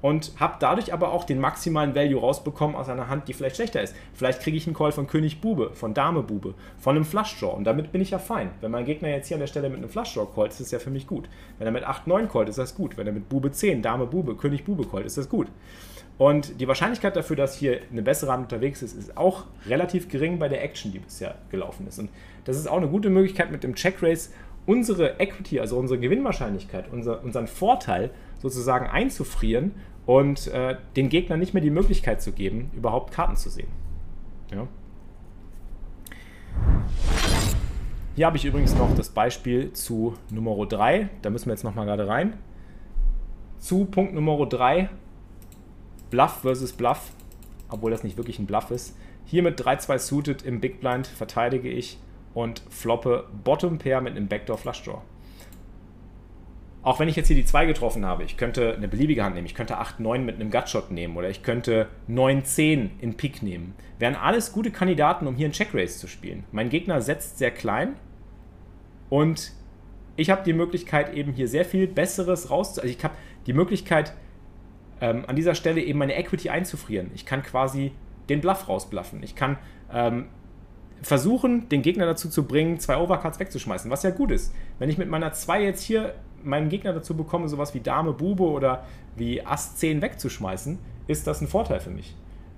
und 0.00 0.32
habe 0.40 0.54
dadurch 0.58 0.94
aber 0.94 1.12
auch 1.12 1.24
den 1.24 1.38
maximalen 1.38 1.94
Value 1.94 2.18
rausbekommen 2.18 2.74
aus 2.74 2.88
einer 2.88 3.10
Hand, 3.10 3.28
die 3.28 3.34
vielleicht 3.34 3.56
schlechter 3.56 3.82
ist. 3.82 3.94
Vielleicht 4.14 4.40
kriege 4.40 4.56
ich 4.56 4.66
einen 4.66 4.74
Call 4.74 4.90
von 4.90 5.06
König 5.06 5.42
Bube, 5.42 5.72
von 5.74 5.92
Dame 5.92 6.22
Bube, 6.22 6.54
von 6.78 6.96
einem 6.96 7.04
Flush 7.04 7.38
Draw 7.38 7.54
und 7.56 7.64
damit 7.64 7.92
bin 7.92 8.00
ich 8.00 8.12
ja 8.12 8.18
fein. 8.18 8.52
Wenn 8.62 8.70
mein 8.70 8.86
Gegner 8.86 9.10
jetzt 9.10 9.28
hier 9.28 9.34
an 9.34 9.40
der 9.40 9.48
Stelle 9.48 9.68
mit 9.68 9.80
einem 9.80 9.90
Flush 9.90 10.14
Draw 10.14 10.26
callt, 10.34 10.52
ist 10.52 10.60
das 10.62 10.70
ja 10.70 10.78
für 10.78 10.88
mich 10.88 11.06
gut. 11.06 11.28
Wenn 11.58 11.66
er 11.66 11.72
mit 11.72 11.84
8, 11.84 12.06
9 12.06 12.26
callt, 12.30 12.48
ist 12.48 12.56
das 12.56 12.74
gut. 12.74 12.96
Wenn 12.96 13.06
er 13.06 13.12
mit 13.12 13.28
Bube 13.28 13.52
10, 13.52 13.82
Dame 13.82 14.06
Bube, 14.06 14.34
König 14.36 14.64
Bube 14.64 14.86
callt, 14.86 15.04
ist 15.04 15.18
das 15.18 15.28
gut. 15.28 15.48
Und 16.18 16.60
die 16.60 16.66
Wahrscheinlichkeit 16.66 17.14
dafür, 17.14 17.36
dass 17.36 17.56
hier 17.56 17.80
eine 17.92 18.02
bessere 18.02 18.32
Hand 18.32 18.42
unterwegs 18.52 18.82
ist, 18.82 18.94
ist 18.94 19.16
auch 19.16 19.44
relativ 19.66 20.08
gering 20.08 20.40
bei 20.40 20.48
der 20.48 20.62
Action, 20.64 20.90
die 20.90 20.98
bisher 20.98 21.36
gelaufen 21.50 21.86
ist. 21.86 22.00
Und 22.00 22.10
das 22.44 22.56
ist 22.56 22.66
auch 22.66 22.76
eine 22.76 22.88
gute 22.88 23.08
Möglichkeit 23.08 23.52
mit 23.52 23.62
dem 23.62 23.74
Check 23.76 24.02
Race 24.02 24.32
unsere 24.66 25.18
Equity, 25.18 25.60
also 25.60 25.78
unsere 25.78 25.98
Gewinnwahrscheinlichkeit, 25.98 26.92
unser, 26.92 27.24
unseren 27.24 27.46
Vorteil 27.46 28.10
sozusagen 28.38 28.86
einzufrieren 28.86 29.72
und 30.04 30.48
äh, 30.48 30.76
den 30.94 31.08
Gegner 31.08 31.38
nicht 31.38 31.54
mehr 31.54 31.62
die 31.62 31.70
Möglichkeit 31.70 32.20
zu 32.20 32.32
geben, 32.32 32.70
überhaupt 32.74 33.12
Karten 33.12 33.36
zu 33.36 33.48
sehen. 33.48 33.68
Ja. 34.52 34.66
Hier 38.14 38.26
habe 38.26 38.36
ich 38.36 38.44
übrigens 38.44 38.74
noch 38.74 38.94
das 38.94 39.10
Beispiel 39.10 39.72
zu 39.72 40.16
Nummer 40.30 40.66
3. 40.66 41.08
Da 41.22 41.30
müssen 41.30 41.46
wir 41.46 41.52
jetzt 41.52 41.64
nochmal 41.64 41.86
gerade 41.86 42.08
rein. 42.08 42.34
Zu 43.58 43.86
Punkt 43.86 44.12
Nummer 44.12 44.44
3, 44.44 44.90
Bluff 46.10 46.40
versus 46.42 46.72
Bluff, 46.72 47.12
obwohl 47.68 47.90
das 47.90 48.04
nicht 48.04 48.16
wirklich 48.16 48.38
ein 48.38 48.46
Bluff 48.46 48.70
ist. 48.70 48.96
Hier 49.24 49.42
mit 49.42 49.60
3-2 49.60 49.98
Suited 49.98 50.42
im 50.42 50.60
Big 50.60 50.80
Blind 50.80 51.06
verteidige 51.06 51.68
ich 51.68 51.98
und 52.34 52.62
floppe 52.70 53.26
Bottom 53.44 53.78
Pair 53.78 54.00
mit 54.00 54.16
einem 54.16 54.28
Backdoor 54.28 54.58
Flush 54.58 54.82
Draw. 54.82 55.02
Auch 56.82 57.00
wenn 57.00 57.08
ich 57.08 57.16
jetzt 57.16 57.26
hier 57.26 57.36
die 57.36 57.44
2 57.44 57.66
getroffen 57.66 58.06
habe, 58.06 58.22
ich 58.22 58.36
könnte 58.36 58.74
eine 58.74 58.88
beliebige 58.88 59.22
Hand 59.22 59.34
nehmen, 59.34 59.46
ich 59.46 59.54
könnte 59.54 59.78
8-9 59.78 60.20
mit 60.20 60.36
einem 60.36 60.50
Gutshot 60.50 60.90
nehmen 60.90 61.16
oder 61.16 61.28
ich 61.28 61.42
könnte 61.42 61.88
9-10 62.08 62.90
in 63.00 63.16
Pick 63.16 63.42
nehmen. 63.42 63.74
Wären 63.98 64.14
alles 64.14 64.52
gute 64.52 64.70
Kandidaten, 64.70 65.26
um 65.26 65.34
hier 65.34 65.46
einen 65.46 65.52
Check 65.52 65.74
Race 65.74 65.98
zu 65.98 66.06
spielen. 66.06 66.44
Mein 66.52 66.70
Gegner 66.70 67.02
setzt 67.02 67.38
sehr 67.38 67.50
klein 67.50 67.96
und 69.10 69.52
ich 70.16 70.30
habe 70.30 70.44
die 70.44 70.52
Möglichkeit, 70.52 71.12
eben 71.14 71.32
hier 71.32 71.48
sehr 71.48 71.64
viel 71.64 71.86
Besseres 71.86 72.50
rauszu... 72.50 72.80
Also 72.80 72.94
ich 72.94 73.02
habe 73.04 73.14
die 73.46 73.52
Möglichkeit, 73.52 74.14
ähm, 75.00 75.24
an 75.26 75.36
dieser 75.36 75.54
Stelle 75.54 75.80
eben 75.80 75.98
meine 75.98 76.16
Equity 76.16 76.50
einzufrieren. 76.50 77.10
Ich 77.14 77.26
kann 77.26 77.42
quasi 77.42 77.92
den 78.28 78.40
Bluff 78.40 78.68
rausbluffen. 78.68 79.22
Ich 79.22 79.34
kann 79.34 79.56
ähm, 79.92 80.26
versuchen, 81.02 81.68
den 81.68 81.82
Gegner 81.82 82.06
dazu 82.06 82.28
zu 82.28 82.44
bringen, 82.44 82.78
zwei 82.78 82.96
Overcards 82.98 83.38
wegzuschmeißen, 83.38 83.90
was 83.90 84.02
ja 84.02 84.10
gut 84.10 84.30
ist. 84.30 84.54
Wenn 84.78 84.90
ich 84.90 84.98
mit 84.98 85.08
meiner 85.08 85.32
2 85.32 85.62
jetzt 85.62 85.82
hier 85.82 86.14
meinen 86.42 86.68
Gegner 86.68 86.92
dazu 86.92 87.16
bekomme, 87.16 87.48
sowas 87.48 87.74
wie 87.74 87.80
Dame, 87.80 88.12
Bube 88.12 88.44
oder 88.44 88.84
wie 89.16 89.44
Ass 89.44 89.76
10 89.76 90.02
wegzuschmeißen, 90.02 90.78
ist 91.06 91.26
das 91.26 91.40
ein 91.40 91.48
Vorteil 91.48 91.80
für 91.80 91.90
mich. 91.90 92.14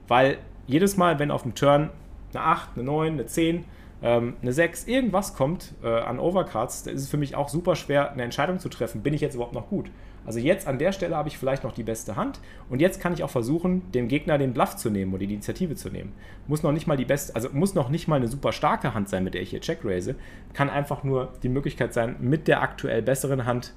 Weil 0.08 0.38
jedes 0.66 0.96
Mal, 0.96 1.18
wenn 1.18 1.30
auf 1.30 1.42
dem 1.42 1.54
Turn 1.54 1.90
eine 2.32 2.44
8, 2.44 2.70
eine 2.74 2.84
9, 2.84 3.12
eine 3.12 3.26
10, 3.26 3.64
ähm, 4.02 4.34
eine 4.40 4.52
6, 4.52 4.86
irgendwas 4.86 5.34
kommt 5.34 5.74
äh, 5.82 5.88
an 5.88 6.18
Overcards, 6.18 6.84
da 6.84 6.90
ist 6.90 7.02
es 7.02 7.08
für 7.08 7.18
mich 7.18 7.34
auch 7.36 7.48
super 7.48 7.76
schwer, 7.76 8.12
eine 8.12 8.22
Entscheidung 8.22 8.58
zu 8.58 8.68
treffen. 8.68 9.02
Bin 9.02 9.14
ich 9.14 9.20
jetzt 9.20 9.34
überhaupt 9.34 9.54
noch 9.54 9.68
gut? 9.68 9.90
Also 10.26 10.38
jetzt 10.38 10.66
an 10.66 10.78
der 10.78 10.92
Stelle 10.92 11.16
habe 11.16 11.28
ich 11.28 11.38
vielleicht 11.38 11.64
noch 11.64 11.72
die 11.72 11.82
beste 11.82 12.16
Hand 12.16 12.40
und 12.68 12.80
jetzt 12.80 13.00
kann 13.00 13.12
ich 13.12 13.22
auch 13.22 13.30
versuchen, 13.30 13.90
dem 13.92 14.08
Gegner 14.08 14.38
den 14.38 14.52
Bluff 14.52 14.76
zu 14.76 14.90
nehmen 14.90 15.12
oder 15.12 15.26
die 15.26 15.32
Initiative 15.32 15.74
zu 15.76 15.88
nehmen. 15.88 16.12
Muss 16.46 16.62
noch 16.62 16.72
nicht 16.72 16.86
mal 16.86 16.96
die 16.96 17.04
beste, 17.04 17.34
also 17.34 17.48
muss 17.52 17.74
noch 17.74 17.88
nicht 17.88 18.06
mal 18.06 18.16
eine 18.16 18.28
super 18.28 18.52
starke 18.52 18.92
Hand 18.92 19.08
sein, 19.08 19.24
mit 19.24 19.34
der 19.34 19.42
ich 19.42 19.50
hier 19.50 19.60
Check 19.60 19.80
raise. 19.84 20.14
Kann 20.52 20.68
einfach 20.68 21.04
nur 21.04 21.32
die 21.42 21.48
Möglichkeit 21.48 21.94
sein, 21.94 22.16
mit 22.20 22.48
der 22.48 22.62
aktuell 22.62 23.02
besseren 23.02 23.46
Hand 23.46 23.74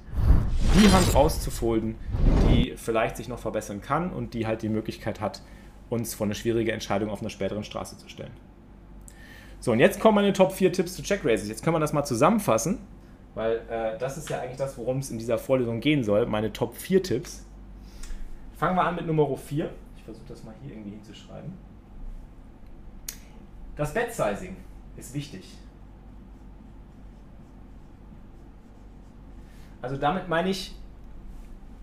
die 0.74 0.90
Hand 0.90 1.14
rauszufolden, 1.14 1.94
die 2.48 2.74
vielleicht 2.76 3.16
sich 3.16 3.28
noch 3.28 3.38
verbessern 3.38 3.80
kann 3.80 4.10
und 4.10 4.34
die 4.34 4.46
halt 4.46 4.62
die 4.62 4.68
Möglichkeit 4.68 5.20
hat, 5.20 5.42
uns 5.88 6.14
vor 6.14 6.26
eine 6.26 6.34
schwierige 6.34 6.72
Entscheidung 6.72 7.10
auf 7.10 7.20
einer 7.20 7.30
späteren 7.30 7.64
Straße 7.64 7.96
zu 7.96 8.08
stellen. 8.08 8.32
So, 9.64 9.72
und 9.72 9.80
jetzt 9.80 9.98
kommen 9.98 10.16
meine 10.16 10.34
Top 10.34 10.52
4 10.52 10.74
Tipps 10.74 10.92
zu 10.92 11.02
Check 11.02 11.24
Raises. 11.24 11.48
Jetzt 11.48 11.64
können 11.64 11.74
wir 11.74 11.80
das 11.80 11.94
mal 11.94 12.04
zusammenfassen. 12.04 12.80
Weil 13.34 13.62
äh, 13.70 13.96
das 13.96 14.18
ist 14.18 14.28
ja 14.28 14.40
eigentlich 14.40 14.58
das, 14.58 14.76
worum 14.76 14.98
es 14.98 15.10
in 15.10 15.16
dieser 15.16 15.38
Vorlesung 15.38 15.80
gehen 15.80 16.04
soll, 16.04 16.26
meine 16.26 16.52
Top 16.52 16.76
4 16.76 17.02
Tipps. 17.02 17.46
Fangen 18.58 18.76
wir 18.76 18.84
an 18.84 18.94
mit 18.94 19.06
Nummer 19.06 19.34
4. 19.34 19.70
Ich 19.96 20.02
versuche 20.02 20.26
das 20.28 20.44
mal 20.44 20.52
hier 20.62 20.74
irgendwie 20.74 20.90
hinzuschreiben. 20.90 21.54
Das 23.74 23.94
Bet-Sizing 23.94 24.54
ist 24.98 25.14
wichtig. 25.14 25.56
Also 29.80 29.96
damit 29.96 30.28
meine 30.28 30.50
ich 30.50 30.74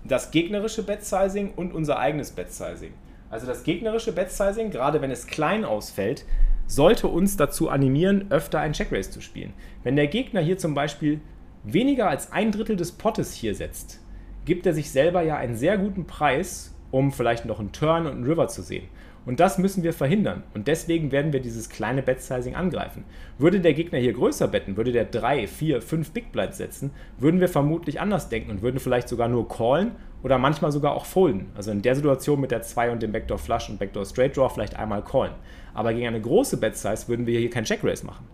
das 0.04 0.30
gegnerische 0.30 0.84
Bet-Sizing 0.84 1.56
und 1.56 1.74
unser 1.74 1.98
eigenes 1.98 2.30
Bet-Sizing. 2.30 2.94
Also 3.32 3.48
das 3.48 3.64
gegnerische 3.64 4.12
Bet-Sizing, 4.12 4.70
gerade 4.70 5.02
wenn 5.02 5.10
es 5.10 5.26
klein 5.26 5.66
ausfällt, 5.66 6.26
sollte 6.72 7.08
uns 7.08 7.36
dazu 7.36 7.70
animieren, 7.70 8.28
öfter 8.32 8.60
ein 8.60 8.72
Check-Race 8.72 9.12
zu 9.12 9.20
spielen. 9.20 9.52
Wenn 9.84 9.98
der 9.98 10.08
Gegner 10.08 10.40
hier 10.40 10.58
zum 10.58 10.74
Beispiel 10.74 11.20
weniger 11.66 12.10
als 12.10 12.32
ein 12.32 12.52
Drittel 12.52 12.78
des 12.78 12.94
Pottes 12.94 13.34
hier 13.34 13.54
setzt, 13.56 14.00
gibt 14.46 14.66
er 14.66 14.74
sich 14.74 14.90
selber 14.90 15.22
ja 15.22 15.36
einen 15.36 15.56
sehr 15.56 15.78
guten 15.78 16.06
Preis, 16.08 16.74
um 16.90 17.12
vielleicht 17.12 17.46
noch 17.46 17.60
einen 17.60 17.74
Turn 17.74 18.06
und 18.06 18.14
einen 18.14 18.24
River 18.24 18.48
zu 18.48 18.62
sehen. 18.62 18.88
Und 19.26 19.40
das 19.40 19.58
müssen 19.58 19.84
wir 19.84 19.94
verhindern. 19.94 20.44
Und 20.54 20.68
deswegen 20.68 21.12
werden 21.12 21.32
wir 21.32 21.42
dieses 21.42 21.70
kleine 21.70 22.02
Bet-Sizing 22.02 22.56
angreifen. 22.56 23.04
Würde 23.38 23.60
der 23.60 23.74
Gegner 23.74 24.00
hier 24.00 24.14
größer 24.14 24.48
betten, 24.48 24.78
würde 24.78 24.92
der 24.92 25.06
3, 25.06 25.48
4, 25.48 25.82
5 25.82 26.12
Big 26.12 26.32
Blinds 26.32 26.58
setzen, 26.58 26.92
würden 27.20 27.40
wir 27.40 27.50
vermutlich 27.50 28.02
anders 28.02 28.30
denken 28.30 28.50
und 28.50 28.62
würden 28.62 28.80
vielleicht 28.80 29.10
sogar 29.10 29.28
nur 29.28 29.48
callen 29.48 29.92
oder 30.24 30.38
manchmal 30.38 30.72
sogar 30.72 30.94
auch 30.94 31.06
folden. 31.06 31.52
Also 31.56 31.72
in 31.72 31.82
der 31.82 31.96
Situation 31.96 32.42
mit 32.42 32.52
der 32.52 32.64
2 32.64 32.92
und 32.92 33.04
dem 33.04 33.12
Backdoor 33.12 33.38
Flush 33.38 33.70
und 33.70 33.80
Backdoor 33.80 34.06
Straight 34.06 34.36
Draw 34.36 34.50
vielleicht 34.50 34.76
einmal 34.76 35.04
callen. 35.04 35.34
Aber 35.74 35.94
gegen 35.94 36.08
eine 36.08 36.22
große 36.22 36.58
Bet-Size 36.58 37.08
würden 37.08 37.28
wir 37.28 37.40
hier 37.40 37.50
kein 37.50 37.64
Check 37.64 37.84
Raise 37.84 38.06
machen. 38.06 38.26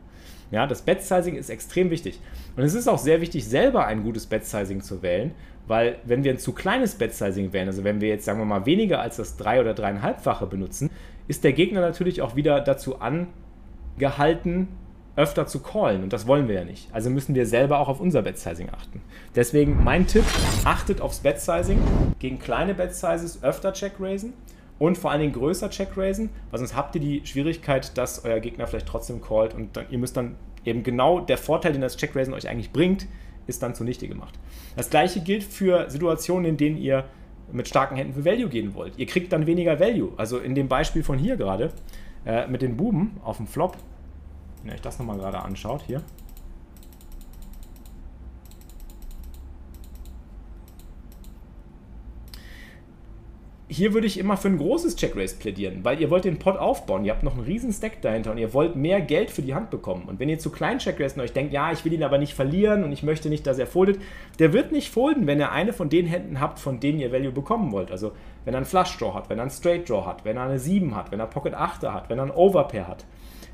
Ja, 0.50 0.66
das 0.66 0.82
Bet-Sizing 0.82 1.36
ist 1.36 1.50
extrem 1.50 1.90
wichtig. 1.90 2.22
Und 2.56 2.64
es 2.64 2.74
ist 2.74 2.88
auch 2.88 2.98
sehr 2.98 3.20
wichtig, 3.20 3.46
selber 3.46 3.86
ein 3.86 4.04
gutes 4.04 4.26
Bet-Sizing 4.28 4.82
zu 4.82 5.02
wählen, 5.02 5.32
weil 5.68 5.98
wenn 6.06 6.24
wir 6.24 6.32
ein 6.32 6.40
zu 6.40 6.54
kleines 6.54 6.96
Bet-Sizing 6.96 7.54
wählen, 7.54 7.68
also 7.68 7.84
wenn 7.84 8.02
wir 8.02 8.10
jetzt 8.10 8.26
sagen 8.26 8.40
wir 8.40 8.46
mal 8.46 8.66
weniger 8.66 9.02
als 9.02 9.18
das 9.18 9.38
3 9.38 9.62
oder 9.62 9.72
3,5-fache 9.72 10.46
benutzen, 10.46 10.90
ist 11.28 11.44
der 11.44 11.54
Gegner 11.54 11.82
natürlich 11.82 12.22
auch 12.22 12.36
wieder 12.36 12.62
dazu 12.62 12.98
angehalten, 13.00 14.70
öfter 15.18 15.48
zu 15.48 15.60
callen 15.60 16.04
und 16.04 16.14
das 16.14 16.28
wollen 16.28 16.48
wir 16.48 16.56
ja 16.56 16.64
nicht. 16.64 16.94
Also 16.94 17.10
müssen 17.10 17.34
wir 17.34 17.48
selber 17.48 17.80
auch 17.80 17.90
auf 17.90 18.00
unser 18.00 18.22
Bet-Sizing 18.22 18.70
achten. 18.70 19.02
Deswegen 19.36 19.84
mein 19.84 20.06
Tipp, 20.06 20.24
achtet 20.64 21.02
aufs 21.02 21.20
Bet-Sizing, 21.20 21.80
gegen 22.20 22.40
kleine 22.40 22.76
Bet-Sizes 22.76 23.44
öfter 23.44 23.74
check-raisen 23.74 24.34
und 24.78 24.98
vor 24.98 25.10
allen 25.10 25.22
Dingen 25.22 25.34
größer 25.34 25.72
check-raisen, 25.72 26.30
weil 26.52 26.60
sonst 26.60 26.76
habt 26.76 26.94
ihr 26.96 27.02
die 27.02 27.26
Schwierigkeit, 27.26 27.98
dass 27.98 28.24
euer 28.26 28.40
Gegner 28.40 28.68
vielleicht 28.68 28.88
trotzdem 28.88 29.20
callt 29.20 29.56
und 29.56 29.76
dann, 29.76 29.86
ihr 29.90 29.98
müsst 29.98 30.16
dann 30.16 30.36
eben 30.66 30.84
genau 30.84 31.20
der 31.20 31.40
Vorteil, 31.40 31.74
den 31.74 31.82
das 31.82 31.98
check-raisen 31.98 32.36
euch 32.36 32.48
eigentlich 32.48 32.72
bringt, 32.72 33.08
ist 33.48 33.64
dann 33.64 33.76
zunichte 33.76 34.08
gemacht. 34.08 34.36
Das 34.76 34.90
gleiche 34.90 35.22
gilt 35.22 35.44
für 35.44 35.90
Situationen, 35.90 36.46
in 36.46 36.58
denen 36.58 36.78
ihr 36.78 37.06
mit 37.52 37.68
starken 37.68 37.96
Händen 37.96 38.14
für 38.14 38.26
Value 38.26 38.50
gehen 38.50 38.76
wollt. 38.76 38.98
Ihr 38.98 39.06
kriegt 39.06 39.32
dann 39.32 39.48
weniger 39.48 39.80
Value. 39.80 40.12
Also 40.18 40.38
in 40.40 40.56
dem 40.56 40.68
Beispiel 40.68 41.04
von 41.04 41.18
hier 41.18 41.38
gerade 41.38 41.72
äh, 42.26 42.48
mit 42.48 42.62
den 42.62 42.76
Buben 42.76 43.18
auf 43.24 43.38
dem 43.38 43.48
Flop, 43.48 43.78
wenn 44.62 44.72
ihr 44.72 44.76
euch 44.76 44.82
das 44.82 45.00
nochmal 45.00 45.18
gerade 45.18 45.40
anschaut, 45.40 45.84
hier. 45.88 46.02
Hier 53.70 53.94
würde 53.94 54.08
ich 54.08 54.18
immer 54.18 54.38
für 54.38 54.48
ein 54.48 54.58
großes 54.58 54.96
Checkrace 54.96 55.34
plädieren, 55.34 55.80
weil 55.84 56.00
ihr 56.00 56.10
wollt 56.10 56.24
den 56.24 56.40
Pot 56.40 56.58
aufbauen, 56.58 57.04
ihr 57.04 57.12
habt 57.12 57.24
noch 57.24 57.34
einen 57.34 57.44
riesen 57.44 57.74
Stack 57.74 58.02
dahinter 58.02 58.32
und 58.32 58.38
ihr 58.38 58.54
wollt 58.54 58.78
mehr 58.78 59.02
Geld 59.02 59.30
für 59.30 59.42
die 59.42 59.54
Hand 59.54 59.70
bekommen. 59.70 60.06
Und 60.08 60.20
wenn 60.20 60.30
ihr 60.30 60.40
zu 60.40 60.52
kleinen 60.52 60.80
Checkrace 60.80 61.18
euch 61.18 61.34
denkt, 61.34 61.52
ja, 61.52 61.72
ich 61.72 61.84
will 61.84 61.92
ihn 61.92 62.04
aber 62.04 62.18
nicht 62.18 62.34
verlieren 62.34 62.86
und 62.86 62.94
ich 62.94 63.04
möchte 63.04 63.28
nicht, 63.28 63.46
dass 63.46 63.60
er 63.60 63.68
foldet, 63.68 64.00
der 64.40 64.54
wird 64.54 64.72
nicht 64.72 64.90
folden, 64.90 65.28
wenn 65.28 65.40
ihr 65.40 65.52
eine 65.52 65.74
von 65.74 65.90
den 65.90 66.06
Händen 66.06 66.40
habt, 66.40 66.60
von 66.60 66.80
denen 66.80 67.00
ihr 67.00 67.12
Value 67.12 67.32
bekommen 67.32 67.74
wollt. 67.74 67.92
Also 67.92 68.14
wenn 68.46 68.54
er 68.54 68.58
einen 68.58 68.66
Flush 68.66 68.98
Draw 68.98 69.14
hat, 69.14 69.30
wenn 69.30 69.40
er 69.40 69.44
einen 69.44 69.52
Straight 69.52 69.90
Draw 69.90 70.06
hat, 70.06 70.24
wenn 70.24 70.38
er 70.38 70.44
eine 70.44 70.60
7 70.60 70.96
hat, 70.96 71.12
wenn 71.12 71.20
er 71.20 71.28
Pocket 71.28 71.54
8 71.54 71.84
hat, 71.84 72.10
wenn 72.10 72.20
er 72.20 72.24
einen 72.24 72.32
Overpair 72.32 72.88
hat 72.88 73.06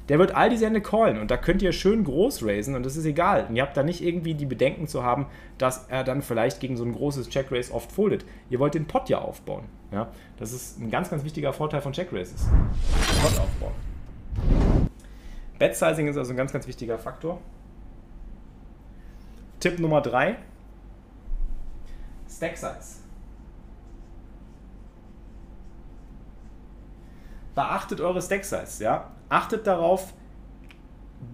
der 0.10 0.20
wird 0.20 0.36
all 0.36 0.50
diese 0.50 0.66
Hände 0.66 0.82
callen 0.82 1.18
und 1.18 1.32
da 1.32 1.38
könnt 1.38 1.62
ihr 1.62 1.72
schön 1.72 2.04
groß 2.04 2.44
raisen 2.46 2.76
und 2.76 2.86
das 2.86 2.98
ist 2.98 3.06
egal. 3.06 3.46
Und 3.48 3.56
ihr 3.56 3.64
habt 3.64 3.78
da 3.78 3.84
nicht 3.84 4.04
irgendwie 4.04 4.34
die 4.34 4.46
Bedenken 4.46 4.88
zu 4.88 5.04
haben, 5.04 5.28
dass 5.58 5.88
er 5.88 6.04
dann 6.04 6.22
vielleicht 6.22 6.60
gegen 6.60 6.76
so 6.76 6.84
ein 6.84 6.94
großes 6.94 7.30
Checkrace 7.30 7.72
oft 7.72 7.92
foldet. 7.92 8.26
Ihr 8.50 8.60
wollt 8.60 8.74
den 8.74 8.86
Pot 8.86 9.08
ja 9.10 9.20
aufbauen. 9.20 9.64
Ja? 9.92 10.12
Das 10.38 10.52
ist 10.52 10.80
ein 10.80 10.92
ganz, 10.92 11.10
ganz 11.10 11.24
wichtiger 11.24 11.54
Vorteil 11.54 11.82
von 11.82 11.94
Checkraces. 11.94 12.50
Pot 13.22 13.40
aufbauen. 13.40 13.74
Bet 15.58 15.76
Sizing 15.76 16.08
ist 16.08 16.18
also 16.18 16.32
ein 16.34 16.38
ganz, 16.38 16.52
ganz 16.52 16.68
wichtiger 16.68 16.98
Faktor. 16.98 17.40
Tipp 19.62 19.80
Nummer 19.80 20.02
3. 20.02 20.36
Stack 22.30 22.58
Size. 22.58 23.04
Beachtet 27.56 28.02
eure 28.02 28.22
Stack 28.22 28.44
Size, 28.44 28.84
ja 28.84 29.13
achtet 29.30 29.68
darauf, 29.68 30.14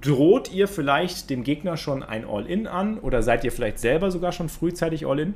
droht 0.02 0.52
ihr 0.52 0.68
vielleicht 0.68 1.30
dem 1.30 1.44
Gegner 1.44 1.78
schon 1.78 2.04
ein 2.04 2.26
All-In 2.26 2.68
an 2.68 3.00
oder 3.00 3.22
seid 3.22 3.44
ihr 3.44 3.52
vielleicht 3.52 3.80
selber 3.80 4.12
sogar 4.12 4.32
schon 4.32 4.50
frühzeitig 4.50 5.06
All-In? 5.06 5.34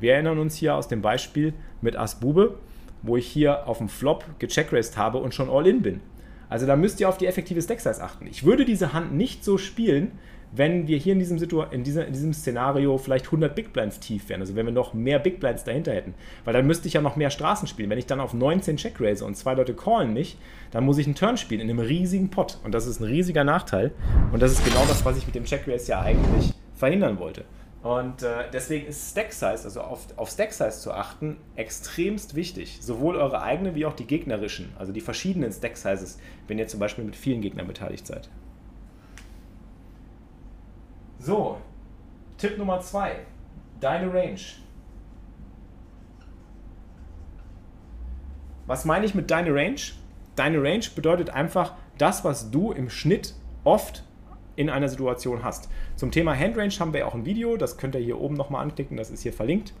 Wir 0.00 0.14
erinnern 0.14 0.38
uns 0.38 0.56
hier 0.56 0.74
aus 0.74 0.88
dem 0.88 1.02
Beispiel 1.02 1.54
mit 1.80 1.96
Ass 1.96 2.20
Bube, 2.20 2.58
wo 3.02 3.16
ich 3.16 3.26
hier 3.26 3.68
auf 3.68 3.78
dem 3.78 3.88
Flop 3.88 4.24
gecheckraced 4.38 4.96
habe 4.96 5.18
und 5.18 5.34
schon 5.34 5.50
All-In 5.50 5.82
bin. 5.82 6.00
Also 6.48 6.66
da 6.66 6.76
müsst 6.76 7.00
ihr 7.00 7.08
auf 7.08 7.18
die 7.18 7.26
effektive 7.26 7.60
Stack-Size 7.60 8.02
achten. 8.02 8.26
Ich 8.26 8.44
würde 8.44 8.64
diese 8.64 8.92
Hand 8.92 9.14
nicht 9.14 9.44
so 9.44 9.58
spielen, 9.58 10.12
wenn 10.56 10.86
wir 10.86 10.98
hier 10.98 11.14
in 11.14 11.18
diesem, 11.18 11.38
Situ 11.38 11.62
in, 11.62 11.84
dieser, 11.84 12.06
in 12.06 12.12
diesem 12.12 12.32
Szenario 12.32 12.98
vielleicht 12.98 13.26
100 13.26 13.54
Big 13.54 13.72
Blinds 13.72 14.00
tief 14.00 14.28
wären, 14.28 14.40
also 14.40 14.54
wenn 14.54 14.66
wir 14.66 14.72
noch 14.72 14.94
mehr 14.94 15.18
Big 15.18 15.40
Blinds 15.40 15.64
dahinter 15.64 15.92
hätten, 15.92 16.14
weil 16.44 16.54
dann 16.54 16.66
müsste 16.66 16.86
ich 16.86 16.94
ja 16.94 17.00
noch 17.00 17.16
mehr 17.16 17.30
Straßen 17.30 17.66
spielen. 17.66 17.90
Wenn 17.90 17.98
ich 17.98 18.06
dann 18.06 18.20
auf 18.20 18.34
19 18.34 18.76
Check 18.76 19.00
raise 19.00 19.24
und 19.24 19.36
zwei 19.36 19.54
Leute 19.54 19.74
callen 19.74 20.12
mich, 20.12 20.36
dann 20.70 20.84
muss 20.84 20.98
ich 20.98 21.06
einen 21.06 21.14
Turn 21.14 21.36
spielen 21.36 21.60
in 21.60 21.70
einem 21.70 21.80
riesigen 21.80 22.30
Pot 22.30 22.58
und 22.64 22.72
das 22.72 22.86
ist 22.86 23.00
ein 23.00 23.04
riesiger 23.04 23.44
Nachteil 23.44 23.92
und 24.32 24.42
das 24.42 24.52
ist 24.52 24.64
genau 24.64 24.84
das, 24.86 25.04
was 25.04 25.16
ich 25.18 25.26
mit 25.26 25.34
dem 25.34 25.44
Check 25.44 25.66
Raise 25.66 25.90
ja 25.90 26.00
eigentlich 26.00 26.52
verhindern 26.74 27.18
wollte. 27.18 27.44
Und 27.82 28.22
äh, 28.22 28.44
deswegen 28.50 28.86
ist 28.86 29.10
Stack 29.10 29.30
Size, 29.30 29.64
also 29.64 29.82
auf, 29.82 30.06
auf 30.16 30.30
Stack 30.30 30.54
Size 30.54 30.70
zu 30.70 30.92
achten, 30.92 31.36
extremst 31.54 32.34
wichtig. 32.34 32.78
Sowohl 32.80 33.16
eure 33.16 33.42
eigene 33.42 33.74
wie 33.74 33.84
auch 33.84 33.92
die 33.92 34.06
gegnerischen, 34.06 34.72
also 34.78 34.90
die 34.90 35.02
verschiedenen 35.02 35.52
Stack 35.52 35.76
Sizes, 35.76 36.18
wenn 36.48 36.58
ihr 36.58 36.66
zum 36.66 36.80
Beispiel 36.80 37.04
mit 37.04 37.14
vielen 37.14 37.42
Gegnern 37.42 37.66
beteiligt 37.66 38.06
seid. 38.06 38.30
So, 41.24 41.56
Tipp 42.36 42.58
Nummer 42.58 42.80
zwei: 42.80 43.20
Deine 43.80 44.12
Range. 44.12 44.40
Was 48.66 48.84
meine 48.84 49.06
ich 49.06 49.14
mit 49.14 49.30
deine 49.30 49.54
Range? 49.54 49.80
Deine 50.36 50.62
Range 50.62 50.84
bedeutet 50.94 51.30
einfach 51.30 51.72
das, 51.96 52.26
was 52.26 52.50
du 52.50 52.72
im 52.72 52.90
Schnitt 52.90 53.32
oft 53.64 54.04
in 54.56 54.68
einer 54.68 54.90
Situation 54.90 55.42
hast. 55.42 55.70
Zum 55.96 56.10
Thema 56.10 56.38
Handrange 56.38 56.74
haben 56.78 56.92
wir 56.92 57.08
auch 57.08 57.14
ein 57.14 57.24
Video, 57.24 57.56
das 57.56 57.78
könnt 57.78 57.94
ihr 57.94 58.02
hier 58.02 58.20
oben 58.20 58.34
nochmal 58.34 58.62
anklicken, 58.62 58.98
das 58.98 59.08
ist 59.08 59.22
hier 59.22 59.32
verlinkt. 59.32 59.72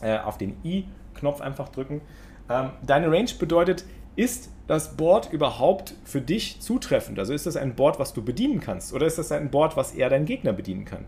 Äh, 0.00 0.20
auf 0.20 0.38
den 0.38 0.56
i-Knopf 0.64 1.42
einfach 1.42 1.68
drücken. 1.68 2.00
Ähm, 2.48 2.70
deine 2.82 3.12
Range 3.12 3.30
bedeutet, 3.38 3.84
ist 4.16 4.50
das 4.66 4.96
Board 4.96 5.32
überhaupt 5.32 5.94
für 6.04 6.20
dich 6.20 6.60
zutreffend? 6.60 7.18
Also 7.18 7.32
ist 7.32 7.46
das 7.46 7.56
ein 7.56 7.76
Board, 7.76 7.98
was 7.98 8.12
du 8.12 8.24
bedienen 8.24 8.60
kannst? 8.60 8.92
Oder 8.92 9.06
ist 9.06 9.18
das 9.18 9.30
ein 9.30 9.50
Board, 9.50 9.76
was 9.76 9.94
eher 9.94 10.10
dein 10.10 10.24
Gegner 10.24 10.52
bedienen 10.52 10.84
kann? 10.84 11.04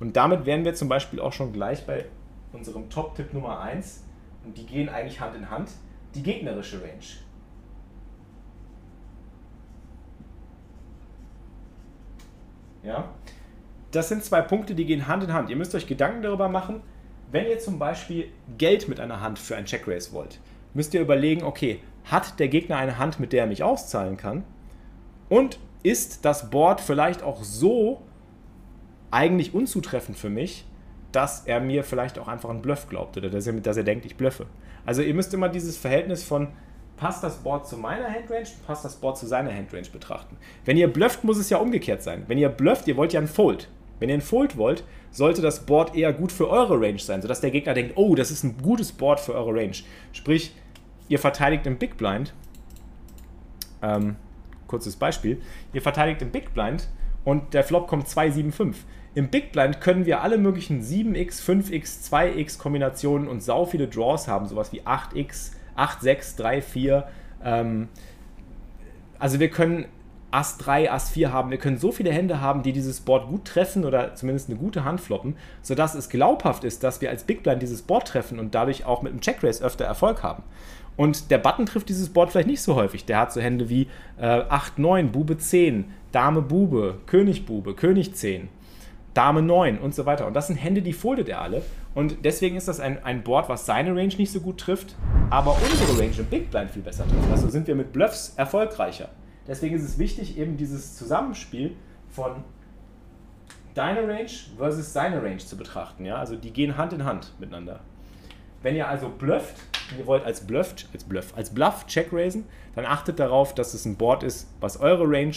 Und 0.00 0.16
damit 0.16 0.46
wären 0.46 0.64
wir 0.64 0.74
zum 0.74 0.88
Beispiel 0.88 1.20
auch 1.20 1.32
schon 1.32 1.52
gleich 1.52 1.86
bei 1.86 2.06
unserem 2.52 2.90
Top-Tipp 2.90 3.32
Nummer 3.32 3.60
1. 3.60 4.02
Und 4.44 4.58
die 4.58 4.66
gehen 4.66 4.88
eigentlich 4.88 5.20
Hand 5.20 5.36
in 5.36 5.50
Hand. 5.50 5.70
Die 6.14 6.22
gegnerische 6.22 6.80
Range. 6.82 7.04
Ja? 12.82 13.08
Das 13.92 14.08
sind 14.08 14.24
zwei 14.24 14.40
Punkte, 14.40 14.74
die 14.74 14.86
gehen 14.86 15.06
Hand 15.06 15.24
in 15.24 15.32
Hand. 15.32 15.50
Ihr 15.50 15.56
müsst 15.56 15.74
euch 15.74 15.86
Gedanken 15.86 16.22
darüber 16.22 16.48
machen, 16.48 16.82
wenn 17.30 17.46
ihr 17.46 17.58
zum 17.58 17.78
Beispiel 17.78 18.28
Geld 18.58 18.88
mit 18.88 18.98
einer 18.98 19.20
Hand 19.20 19.38
für 19.38 19.56
ein 19.56 19.64
Check 19.64 19.86
Race 19.86 20.12
wollt, 20.12 20.40
müsst 20.74 20.94
ihr 20.94 21.00
überlegen, 21.00 21.42
okay, 21.42 21.80
hat 22.04 22.38
der 22.38 22.48
Gegner 22.48 22.76
eine 22.76 22.98
Hand, 22.98 23.20
mit 23.20 23.32
der 23.32 23.42
er 23.42 23.46
mich 23.46 23.62
auszahlen 23.62 24.16
kann? 24.16 24.44
Und 25.28 25.58
ist 25.82 26.24
das 26.24 26.50
Board 26.50 26.80
vielleicht 26.80 27.22
auch 27.22 27.42
so 27.42 28.02
eigentlich 29.10 29.54
unzutreffend 29.54 30.16
für 30.16 30.30
mich, 30.30 30.66
dass 31.12 31.46
er 31.46 31.60
mir 31.60 31.84
vielleicht 31.84 32.18
auch 32.18 32.28
einfach 32.28 32.50
einen 32.50 32.62
Bluff 32.62 32.88
glaubt 32.88 33.16
oder 33.16 33.30
dass 33.30 33.46
er, 33.46 33.54
dass 33.54 33.76
er 33.76 33.84
denkt, 33.84 34.04
ich 34.04 34.16
bluffe. 34.16 34.46
Also 34.86 35.02
ihr 35.02 35.14
müsst 35.14 35.34
immer 35.34 35.48
dieses 35.48 35.76
Verhältnis 35.76 36.22
von 36.22 36.48
passt 36.96 37.24
das 37.24 37.38
Board 37.38 37.66
zu 37.66 37.76
meiner 37.78 38.08
Handrange, 38.08 38.46
passt 38.66 38.84
das 38.84 38.96
Board 38.96 39.16
zu 39.16 39.26
seiner 39.26 39.52
Handrange 39.52 39.88
betrachten. 39.90 40.36
Wenn 40.64 40.76
ihr 40.76 40.92
blufft, 40.92 41.24
muss 41.24 41.38
es 41.38 41.48
ja 41.48 41.56
umgekehrt 41.56 42.02
sein. 42.02 42.24
Wenn 42.26 42.38
ihr 42.38 42.50
blufft, 42.50 42.86
ihr 42.88 42.96
wollt 42.96 43.12
ja 43.12 43.20
einen 43.20 43.28
Fold. 43.28 43.68
Wenn 43.98 44.10
ihr 44.10 44.14
einen 44.14 44.22
Fold 44.22 44.56
wollt, 44.56 44.84
sollte 45.10 45.42
das 45.42 45.66
Board 45.66 45.96
eher 45.96 46.12
gut 46.12 46.30
für 46.30 46.48
eure 46.48 46.80
Range 46.80 46.98
sein, 46.98 47.22
sodass 47.22 47.40
der 47.40 47.50
Gegner 47.50 47.74
denkt, 47.74 47.94
oh, 47.96 48.14
das 48.14 48.30
ist 48.30 48.44
ein 48.44 48.58
gutes 48.62 48.92
Board 48.92 49.18
für 49.18 49.34
eure 49.34 49.54
Range. 49.54 49.74
Sprich, 50.12 50.54
ihr 51.10 51.18
verteidigt 51.18 51.66
im 51.66 51.76
Big 51.76 51.98
Blind, 51.98 52.32
ähm, 53.82 54.16
kurzes 54.66 54.96
Beispiel, 54.96 55.42
ihr 55.74 55.82
verteidigt 55.82 56.22
im 56.22 56.30
Big 56.30 56.54
Blind 56.54 56.88
und 57.24 57.52
der 57.52 57.64
Flop 57.64 57.88
kommt 57.88 58.08
2, 58.08 58.30
7, 58.30 58.52
5. 58.52 58.84
Im 59.14 59.28
Big 59.28 59.50
Blind 59.50 59.80
können 59.80 60.06
wir 60.06 60.22
alle 60.22 60.38
möglichen 60.38 60.82
7x, 60.82 61.42
5x, 61.42 62.08
2x 62.08 62.58
Kombinationen 62.58 63.26
und 63.28 63.42
sau 63.42 63.66
viele 63.66 63.88
Draws 63.88 64.28
haben, 64.28 64.46
sowas 64.46 64.72
wie 64.72 64.82
8x, 64.82 65.52
8, 65.74 66.00
6, 66.00 66.36
3, 66.36 66.62
4. 66.62 67.08
Ähm, 67.44 67.88
also 69.18 69.40
wir 69.40 69.50
können 69.50 69.86
Ass 70.30 70.58
3, 70.58 70.92
Ass 70.92 71.10
4 71.10 71.32
haben. 71.32 71.50
Wir 71.50 71.58
können 71.58 71.76
so 71.76 71.90
viele 71.90 72.12
Hände 72.12 72.40
haben, 72.40 72.62
die 72.62 72.72
dieses 72.72 73.00
Board 73.00 73.28
gut 73.28 73.46
treffen 73.46 73.84
oder 73.84 74.14
zumindest 74.14 74.48
eine 74.48 74.58
gute 74.58 74.84
Hand 74.84 75.00
floppen, 75.00 75.36
sodass 75.60 75.96
es 75.96 76.08
glaubhaft 76.08 76.62
ist, 76.62 76.84
dass 76.84 77.00
wir 77.00 77.10
als 77.10 77.24
Big 77.24 77.42
Blind 77.42 77.62
dieses 77.62 77.82
Board 77.82 78.06
treffen 78.06 78.38
und 78.38 78.54
dadurch 78.54 78.84
auch 78.84 79.02
mit 79.02 79.12
dem 79.12 79.20
Check 79.20 79.42
Race 79.42 79.60
öfter 79.60 79.84
Erfolg 79.84 80.22
haben. 80.22 80.44
Und 81.00 81.30
der 81.30 81.38
Button 81.38 81.64
trifft 81.64 81.88
dieses 81.88 82.10
Board 82.10 82.30
vielleicht 82.30 82.46
nicht 82.46 82.60
so 82.60 82.74
häufig. 82.74 83.06
Der 83.06 83.16
hat 83.16 83.32
so 83.32 83.40
Hände 83.40 83.70
wie 83.70 83.88
äh, 84.20 84.26
8, 84.26 84.78
9, 84.78 85.12
Bube 85.12 85.38
10, 85.38 85.86
Dame 86.12 86.42
Bube, 86.42 86.98
König 87.06 87.46
Bube, 87.46 87.72
König 87.72 88.14
10. 88.14 88.50
Dame 89.14 89.40
9 89.40 89.78
und 89.78 89.94
so 89.94 90.04
weiter. 90.04 90.26
Und 90.26 90.34
das 90.34 90.48
sind 90.48 90.56
Hände, 90.56 90.82
die 90.82 90.92
foldet 90.92 91.30
er 91.30 91.40
alle. 91.40 91.62
Und 91.94 92.18
deswegen 92.22 92.54
ist 92.54 92.68
das 92.68 92.80
ein, 92.80 93.02
ein 93.02 93.22
Board, 93.22 93.48
was 93.48 93.64
seine 93.64 93.96
Range 93.96 94.14
nicht 94.14 94.30
so 94.30 94.40
gut 94.40 94.58
trifft, 94.58 94.94
aber 95.30 95.56
unsere 95.56 95.98
Range 95.98 96.12
im 96.18 96.26
Big 96.26 96.50
Blind 96.50 96.70
viel 96.70 96.82
besser 96.82 97.08
trifft. 97.08 97.30
Also 97.30 97.48
sind 97.48 97.66
wir 97.66 97.76
mit 97.76 97.94
Bluffs 97.94 98.34
erfolgreicher. 98.36 99.08
Deswegen 99.48 99.76
ist 99.76 99.84
es 99.84 99.98
wichtig, 99.98 100.36
eben 100.36 100.58
dieses 100.58 100.98
Zusammenspiel 100.98 101.76
von 102.10 102.44
deine 103.72 104.06
Range 104.06 104.28
versus 104.58 104.92
seine 104.92 105.22
Range 105.22 105.38
zu 105.38 105.56
betrachten. 105.56 106.04
Ja? 106.04 106.16
Also 106.16 106.36
die 106.36 106.50
gehen 106.50 106.76
Hand 106.76 106.92
in 106.92 107.06
Hand 107.06 107.32
miteinander. 107.38 107.80
Wenn 108.62 108.76
ihr 108.76 108.88
also 108.88 109.08
blufft, 109.08 109.56
ihr 109.98 110.06
wollt 110.06 110.24
als 110.24 110.46
Bluff, 110.46 110.74
als 110.92 111.04
Bluff, 111.04 111.32
als 111.36 111.50
Bluff 111.50 111.86
Check 111.86 112.12
raisen, 112.12 112.44
dann 112.74 112.84
achtet 112.84 113.18
darauf, 113.18 113.54
dass 113.54 113.74
es 113.74 113.86
ein 113.86 113.96
Board 113.96 114.22
ist, 114.22 114.48
was 114.60 114.80
eure 114.80 115.04
Range 115.04 115.36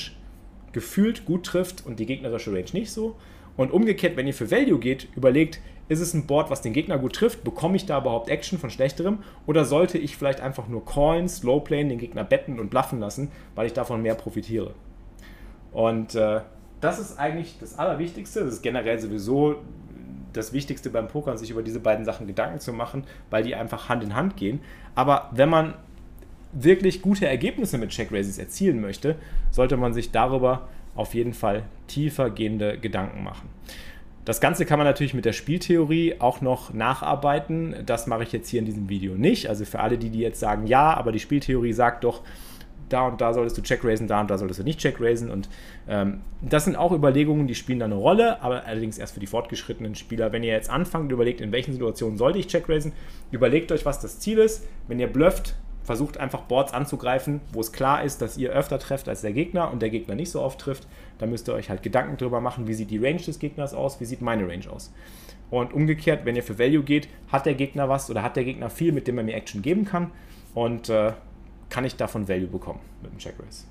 gefühlt 0.73 1.25
gut 1.25 1.45
trifft 1.45 1.85
und 1.85 1.99
die 1.99 2.05
gegnerische 2.05 2.51
Range 2.51 2.65
nicht 2.73 2.91
so. 2.91 3.15
Und 3.55 3.71
umgekehrt, 3.71 4.17
wenn 4.17 4.27
ihr 4.27 4.33
für 4.33 4.49
Value 4.49 4.79
geht, 4.79 5.07
überlegt, 5.15 5.61
ist 5.87 5.99
es 5.99 6.13
ein 6.13 6.25
Board, 6.25 6.49
was 6.49 6.61
den 6.61 6.73
Gegner 6.73 6.97
gut 6.97 7.13
trifft? 7.13 7.43
Bekomme 7.43 7.75
ich 7.75 7.85
da 7.85 7.99
überhaupt 7.99 8.29
Action 8.29 8.57
von 8.57 8.69
schlechterem? 8.69 9.19
Oder 9.45 9.65
sollte 9.65 9.97
ich 9.97 10.17
vielleicht 10.17 10.41
einfach 10.41 10.67
nur 10.67 10.85
callen, 10.85 11.29
slowplayen, 11.29 11.89
den 11.89 11.99
Gegner 11.99 12.23
betten 12.23 12.59
und 12.59 12.69
bluffen 12.69 12.99
lassen, 12.99 13.31
weil 13.55 13.67
ich 13.67 13.73
davon 13.73 14.01
mehr 14.01 14.15
profitiere? 14.15 14.73
Und 15.71 16.15
äh, 16.15 16.41
das 16.81 16.99
ist 16.99 17.19
eigentlich 17.19 17.57
das 17.59 17.77
Allerwichtigste. 17.77 18.43
Das 18.43 18.55
ist 18.55 18.61
generell 18.61 18.99
sowieso 18.99 19.57
das 20.33 20.53
Wichtigste 20.53 20.89
beim 20.89 21.07
Pokern, 21.07 21.37
sich 21.37 21.51
über 21.51 21.63
diese 21.63 21.79
beiden 21.79 22.05
Sachen 22.05 22.27
Gedanken 22.27 22.59
zu 22.59 22.73
machen, 22.73 23.03
weil 23.29 23.43
die 23.43 23.55
einfach 23.55 23.89
Hand 23.89 24.03
in 24.03 24.15
Hand 24.15 24.37
gehen. 24.37 24.59
Aber 24.95 25.29
wenn 25.31 25.49
man 25.49 25.75
wirklich 26.51 27.01
gute 27.01 27.27
Ergebnisse 27.27 27.77
mit 27.77 27.89
Check 27.89 28.11
Raises 28.11 28.37
erzielen 28.37 28.81
möchte, 28.81 29.15
sollte 29.51 29.77
man 29.77 29.93
sich 29.93 30.11
darüber 30.11 30.67
auf 30.95 31.13
jeden 31.13 31.33
Fall 31.33 31.63
tiefer 31.87 32.29
gehende 32.29 32.77
Gedanken 32.77 33.23
machen. 33.23 33.49
Das 34.25 34.39
Ganze 34.39 34.65
kann 34.65 34.79
man 34.79 34.87
natürlich 34.87 35.13
mit 35.13 35.25
der 35.25 35.33
Spieltheorie 35.33 36.15
auch 36.19 36.39
noch 36.39 36.73
nacharbeiten. 36.73 37.75
Das 37.85 38.07
mache 38.07 38.23
ich 38.23 38.31
jetzt 38.31 38.47
hier 38.47 38.59
in 38.59 38.65
diesem 38.65 38.87
Video 38.87 39.15
nicht. 39.15 39.49
Also 39.49 39.65
für 39.65 39.81
alle, 39.81 39.97
die, 39.97 40.09
die 40.09 40.19
jetzt 40.19 40.39
sagen, 40.39 40.65
ja, 40.65 40.93
aber 40.93 41.11
die 41.11 41.19
Spieltheorie 41.19 41.73
sagt 41.73 42.05
doch, 42.05 42.21
da 42.89 43.07
und 43.07 43.21
da 43.21 43.33
solltest 43.33 43.57
du 43.57 43.61
check 43.61 43.83
raisen, 43.83 44.07
da 44.07 44.21
und 44.21 44.29
da 44.29 44.37
solltest 44.37 44.59
du 44.59 44.63
nicht 44.63 44.79
check 44.79 44.99
raisen. 44.99 45.29
Und 45.29 45.49
ähm, 45.87 46.21
das 46.41 46.65
sind 46.65 46.75
auch 46.75 46.91
Überlegungen, 46.91 47.47
die 47.47 47.55
spielen 47.55 47.79
da 47.79 47.85
eine 47.85 47.95
Rolle, 47.95 48.41
aber 48.41 48.65
allerdings 48.65 48.97
erst 48.97 49.13
für 49.13 49.19
die 49.19 49.27
fortgeschrittenen 49.27 49.95
Spieler. 49.95 50.31
Wenn 50.31 50.43
ihr 50.43 50.53
jetzt 50.53 50.69
anfangt 50.69 51.05
und 51.05 51.11
überlegt, 51.11 51.41
in 51.41 51.51
welchen 51.51 51.73
Situationen 51.73 52.17
sollte 52.17 52.39
ich 52.39 52.47
check 52.47 52.67
raisen, 52.69 52.93
überlegt 53.31 53.71
euch, 53.71 53.85
was 53.85 53.99
das 53.99 54.19
Ziel 54.19 54.37
ist. 54.39 54.65
Wenn 54.87 54.99
ihr 54.99 55.07
blufft, 55.07 55.55
versucht 55.83 56.17
einfach 56.17 56.41
Boards 56.43 56.73
anzugreifen, 56.73 57.41
wo 57.51 57.59
es 57.59 57.71
klar 57.71 58.03
ist, 58.03 58.21
dass 58.21 58.37
ihr 58.37 58.51
öfter 58.51 58.79
trefft 58.79 59.09
als 59.09 59.21
der 59.21 59.33
Gegner 59.33 59.71
und 59.71 59.81
der 59.81 59.89
Gegner 59.89 60.15
nicht 60.15 60.31
so 60.31 60.41
oft 60.41 60.59
trifft. 60.59 60.87
Da 61.17 61.25
müsst 61.25 61.47
ihr 61.49 61.53
euch 61.53 61.69
halt 61.69 61.83
Gedanken 61.83 62.17
drüber 62.17 62.41
machen, 62.41 62.67
wie 62.67 62.73
sieht 62.73 62.89
die 62.89 62.97
Range 62.97 63.21
des 63.21 63.39
Gegners 63.39 63.73
aus, 63.73 63.99
wie 63.99 64.05
sieht 64.05 64.21
meine 64.21 64.47
Range 64.47 64.69
aus. 64.69 64.93
Und 65.49 65.73
umgekehrt, 65.73 66.25
wenn 66.25 66.35
ihr 66.35 66.43
für 66.43 66.57
Value 66.57 66.83
geht, 66.83 67.07
hat 67.31 67.45
der 67.45 67.53
Gegner 67.53 67.89
was 67.89 68.09
oder 68.09 68.23
hat 68.23 68.35
der 68.35 68.43
Gegner 68.43 68.69
viel, 68.69 68.91
mit 68.91 69.07
dem 69.07 69.17
er 69.17 69.23
mir 69.23 69.35
Action 69.35 69.61
geben 69.61 69.85
kann 69.85 70.11
und 70.53 70.89
äh, 70.89 71.11
kann 71.73 71.85
ich 71.85 71.95
davon 71.95 72.29
Value 72.29 72.47
bekommen 72.47 72.79
mit 73.01 73.11
dem 73.11 73.17
Check 73.17 73.33
Race. 73.43 73.65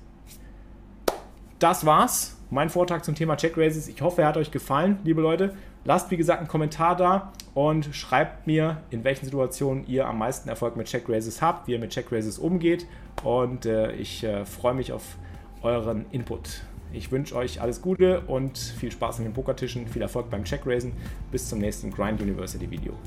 Das 1.59 1.85
war's, 1.85 2.35
mein 2.49 2.69
Vortrag 2.69 3.05
zum 3.05 3.15
Thema 3.15 3.37
Check 3.37 3.57
Races. 3.57 3.87
Ich 3.87 4.01
hoffe, 4.01 4.23
er 4.23 4.27
hat 4.27 4.35
euch 4.35 4.51
gefallen, 4.51 4.99
liebe 5.05 5.21
Leute. 5.21 5.55
Lasst, 5.85 6.11
wie 6.11 6.17
gesagt, 6.17 6.39
einen 6.39 6.49
Kommentar 6.49 6.97
da 6.97 7.31
und 7.53 7.95
schreibt 7.95 8.45
mir, 8.45 8.81
in 8.89 9.05
welchen 9.05 9.23
Situationen 9.23 9.87
ihr 9.87 10.05
am 10.05 10.17
meisten 10.17 10.49
Erfolg 10.49 10.75
mit 10.75 10.87
Check 10.87 11.07
Raises 11.07 11.41
habt, 11.41 11.67
wie 11.67 11.71
ihr 11.71 11.79
mit 11.79 11.91
Check 11.91 12.11
Raises 12.11 12.39
umgeht. 12.39 12.87
Und 13.23 13.65
äh, 13.65 13.93
ich 13.93 14.25
äh, 14.25 14.43
freue 14.43 14.73
mich 14.73 14.91
auf 14.91 15.15
euren 15.61 16.05
Input. 16.11 16.61
Ich 16.91 17.09
wünsche 17.09 17.37
euch 17.37 17.61
alles 17.61 17.81
Gute 17.81 18.19
und 18.27 18.57
viel 18.57 18.91
Spaß 18.91 19.19
an 19.19 19.23
den 19.23 19.33
Pokertischen, 19.33 19.87
viel 19.87 20.01
Erfolg 20.01 20.29
beim 20.29 20.43
Check 20.43 20.63
Raisen. 20.65 20.91
Bis 21.31 21.47
zum 21.47 21.59
nächsten 21.59 21.89
Grind 21.89 22.21
University 22.21 22.69
Video. 22.69 22.97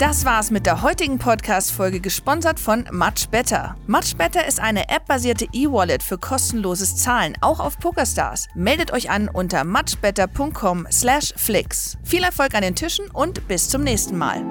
Das 0.00 0.24
war's 0.24 0.50
mit 0.50 0.64
der 0.64 0.80
heutigen 0.80 1.18
Podcast-Folge, 1.18 2.00
gesponsert 2.00 2.58
von 2.58 2.88
Much 2.90 3.28
Better. 3.30 3.76
Much 3.86 4.16
Better 4.16 4.48
ist 4.48 4.58
eine 4.58 4.88
App-basierte 4.88 5.46
E-Wallet 5.52 6.02
für 6.02 6.16
kostenloses 6.16 6.96
Zahlen, 6.96 7.36
auch 7.42 7.60
auf 7.60 7.78
PokerStars. 7.78 8.48
Meldet 8.54 8.94
euch 8.94 9.10
an 9.10 9.28
unter 9.28 9.62
muchbetter.com/flix. 9.62 11.98
Viel 12.02 12.22
Erfolg 12.22 12.54
an 12.54 12.62
den 12.62 12.74
Tischen 12.74 13.10
und 13.10 13.46
bis 13.46 13.68
zum 13.68 13.82
nächsten 13.82 14.16
Mal. 14.16 14.42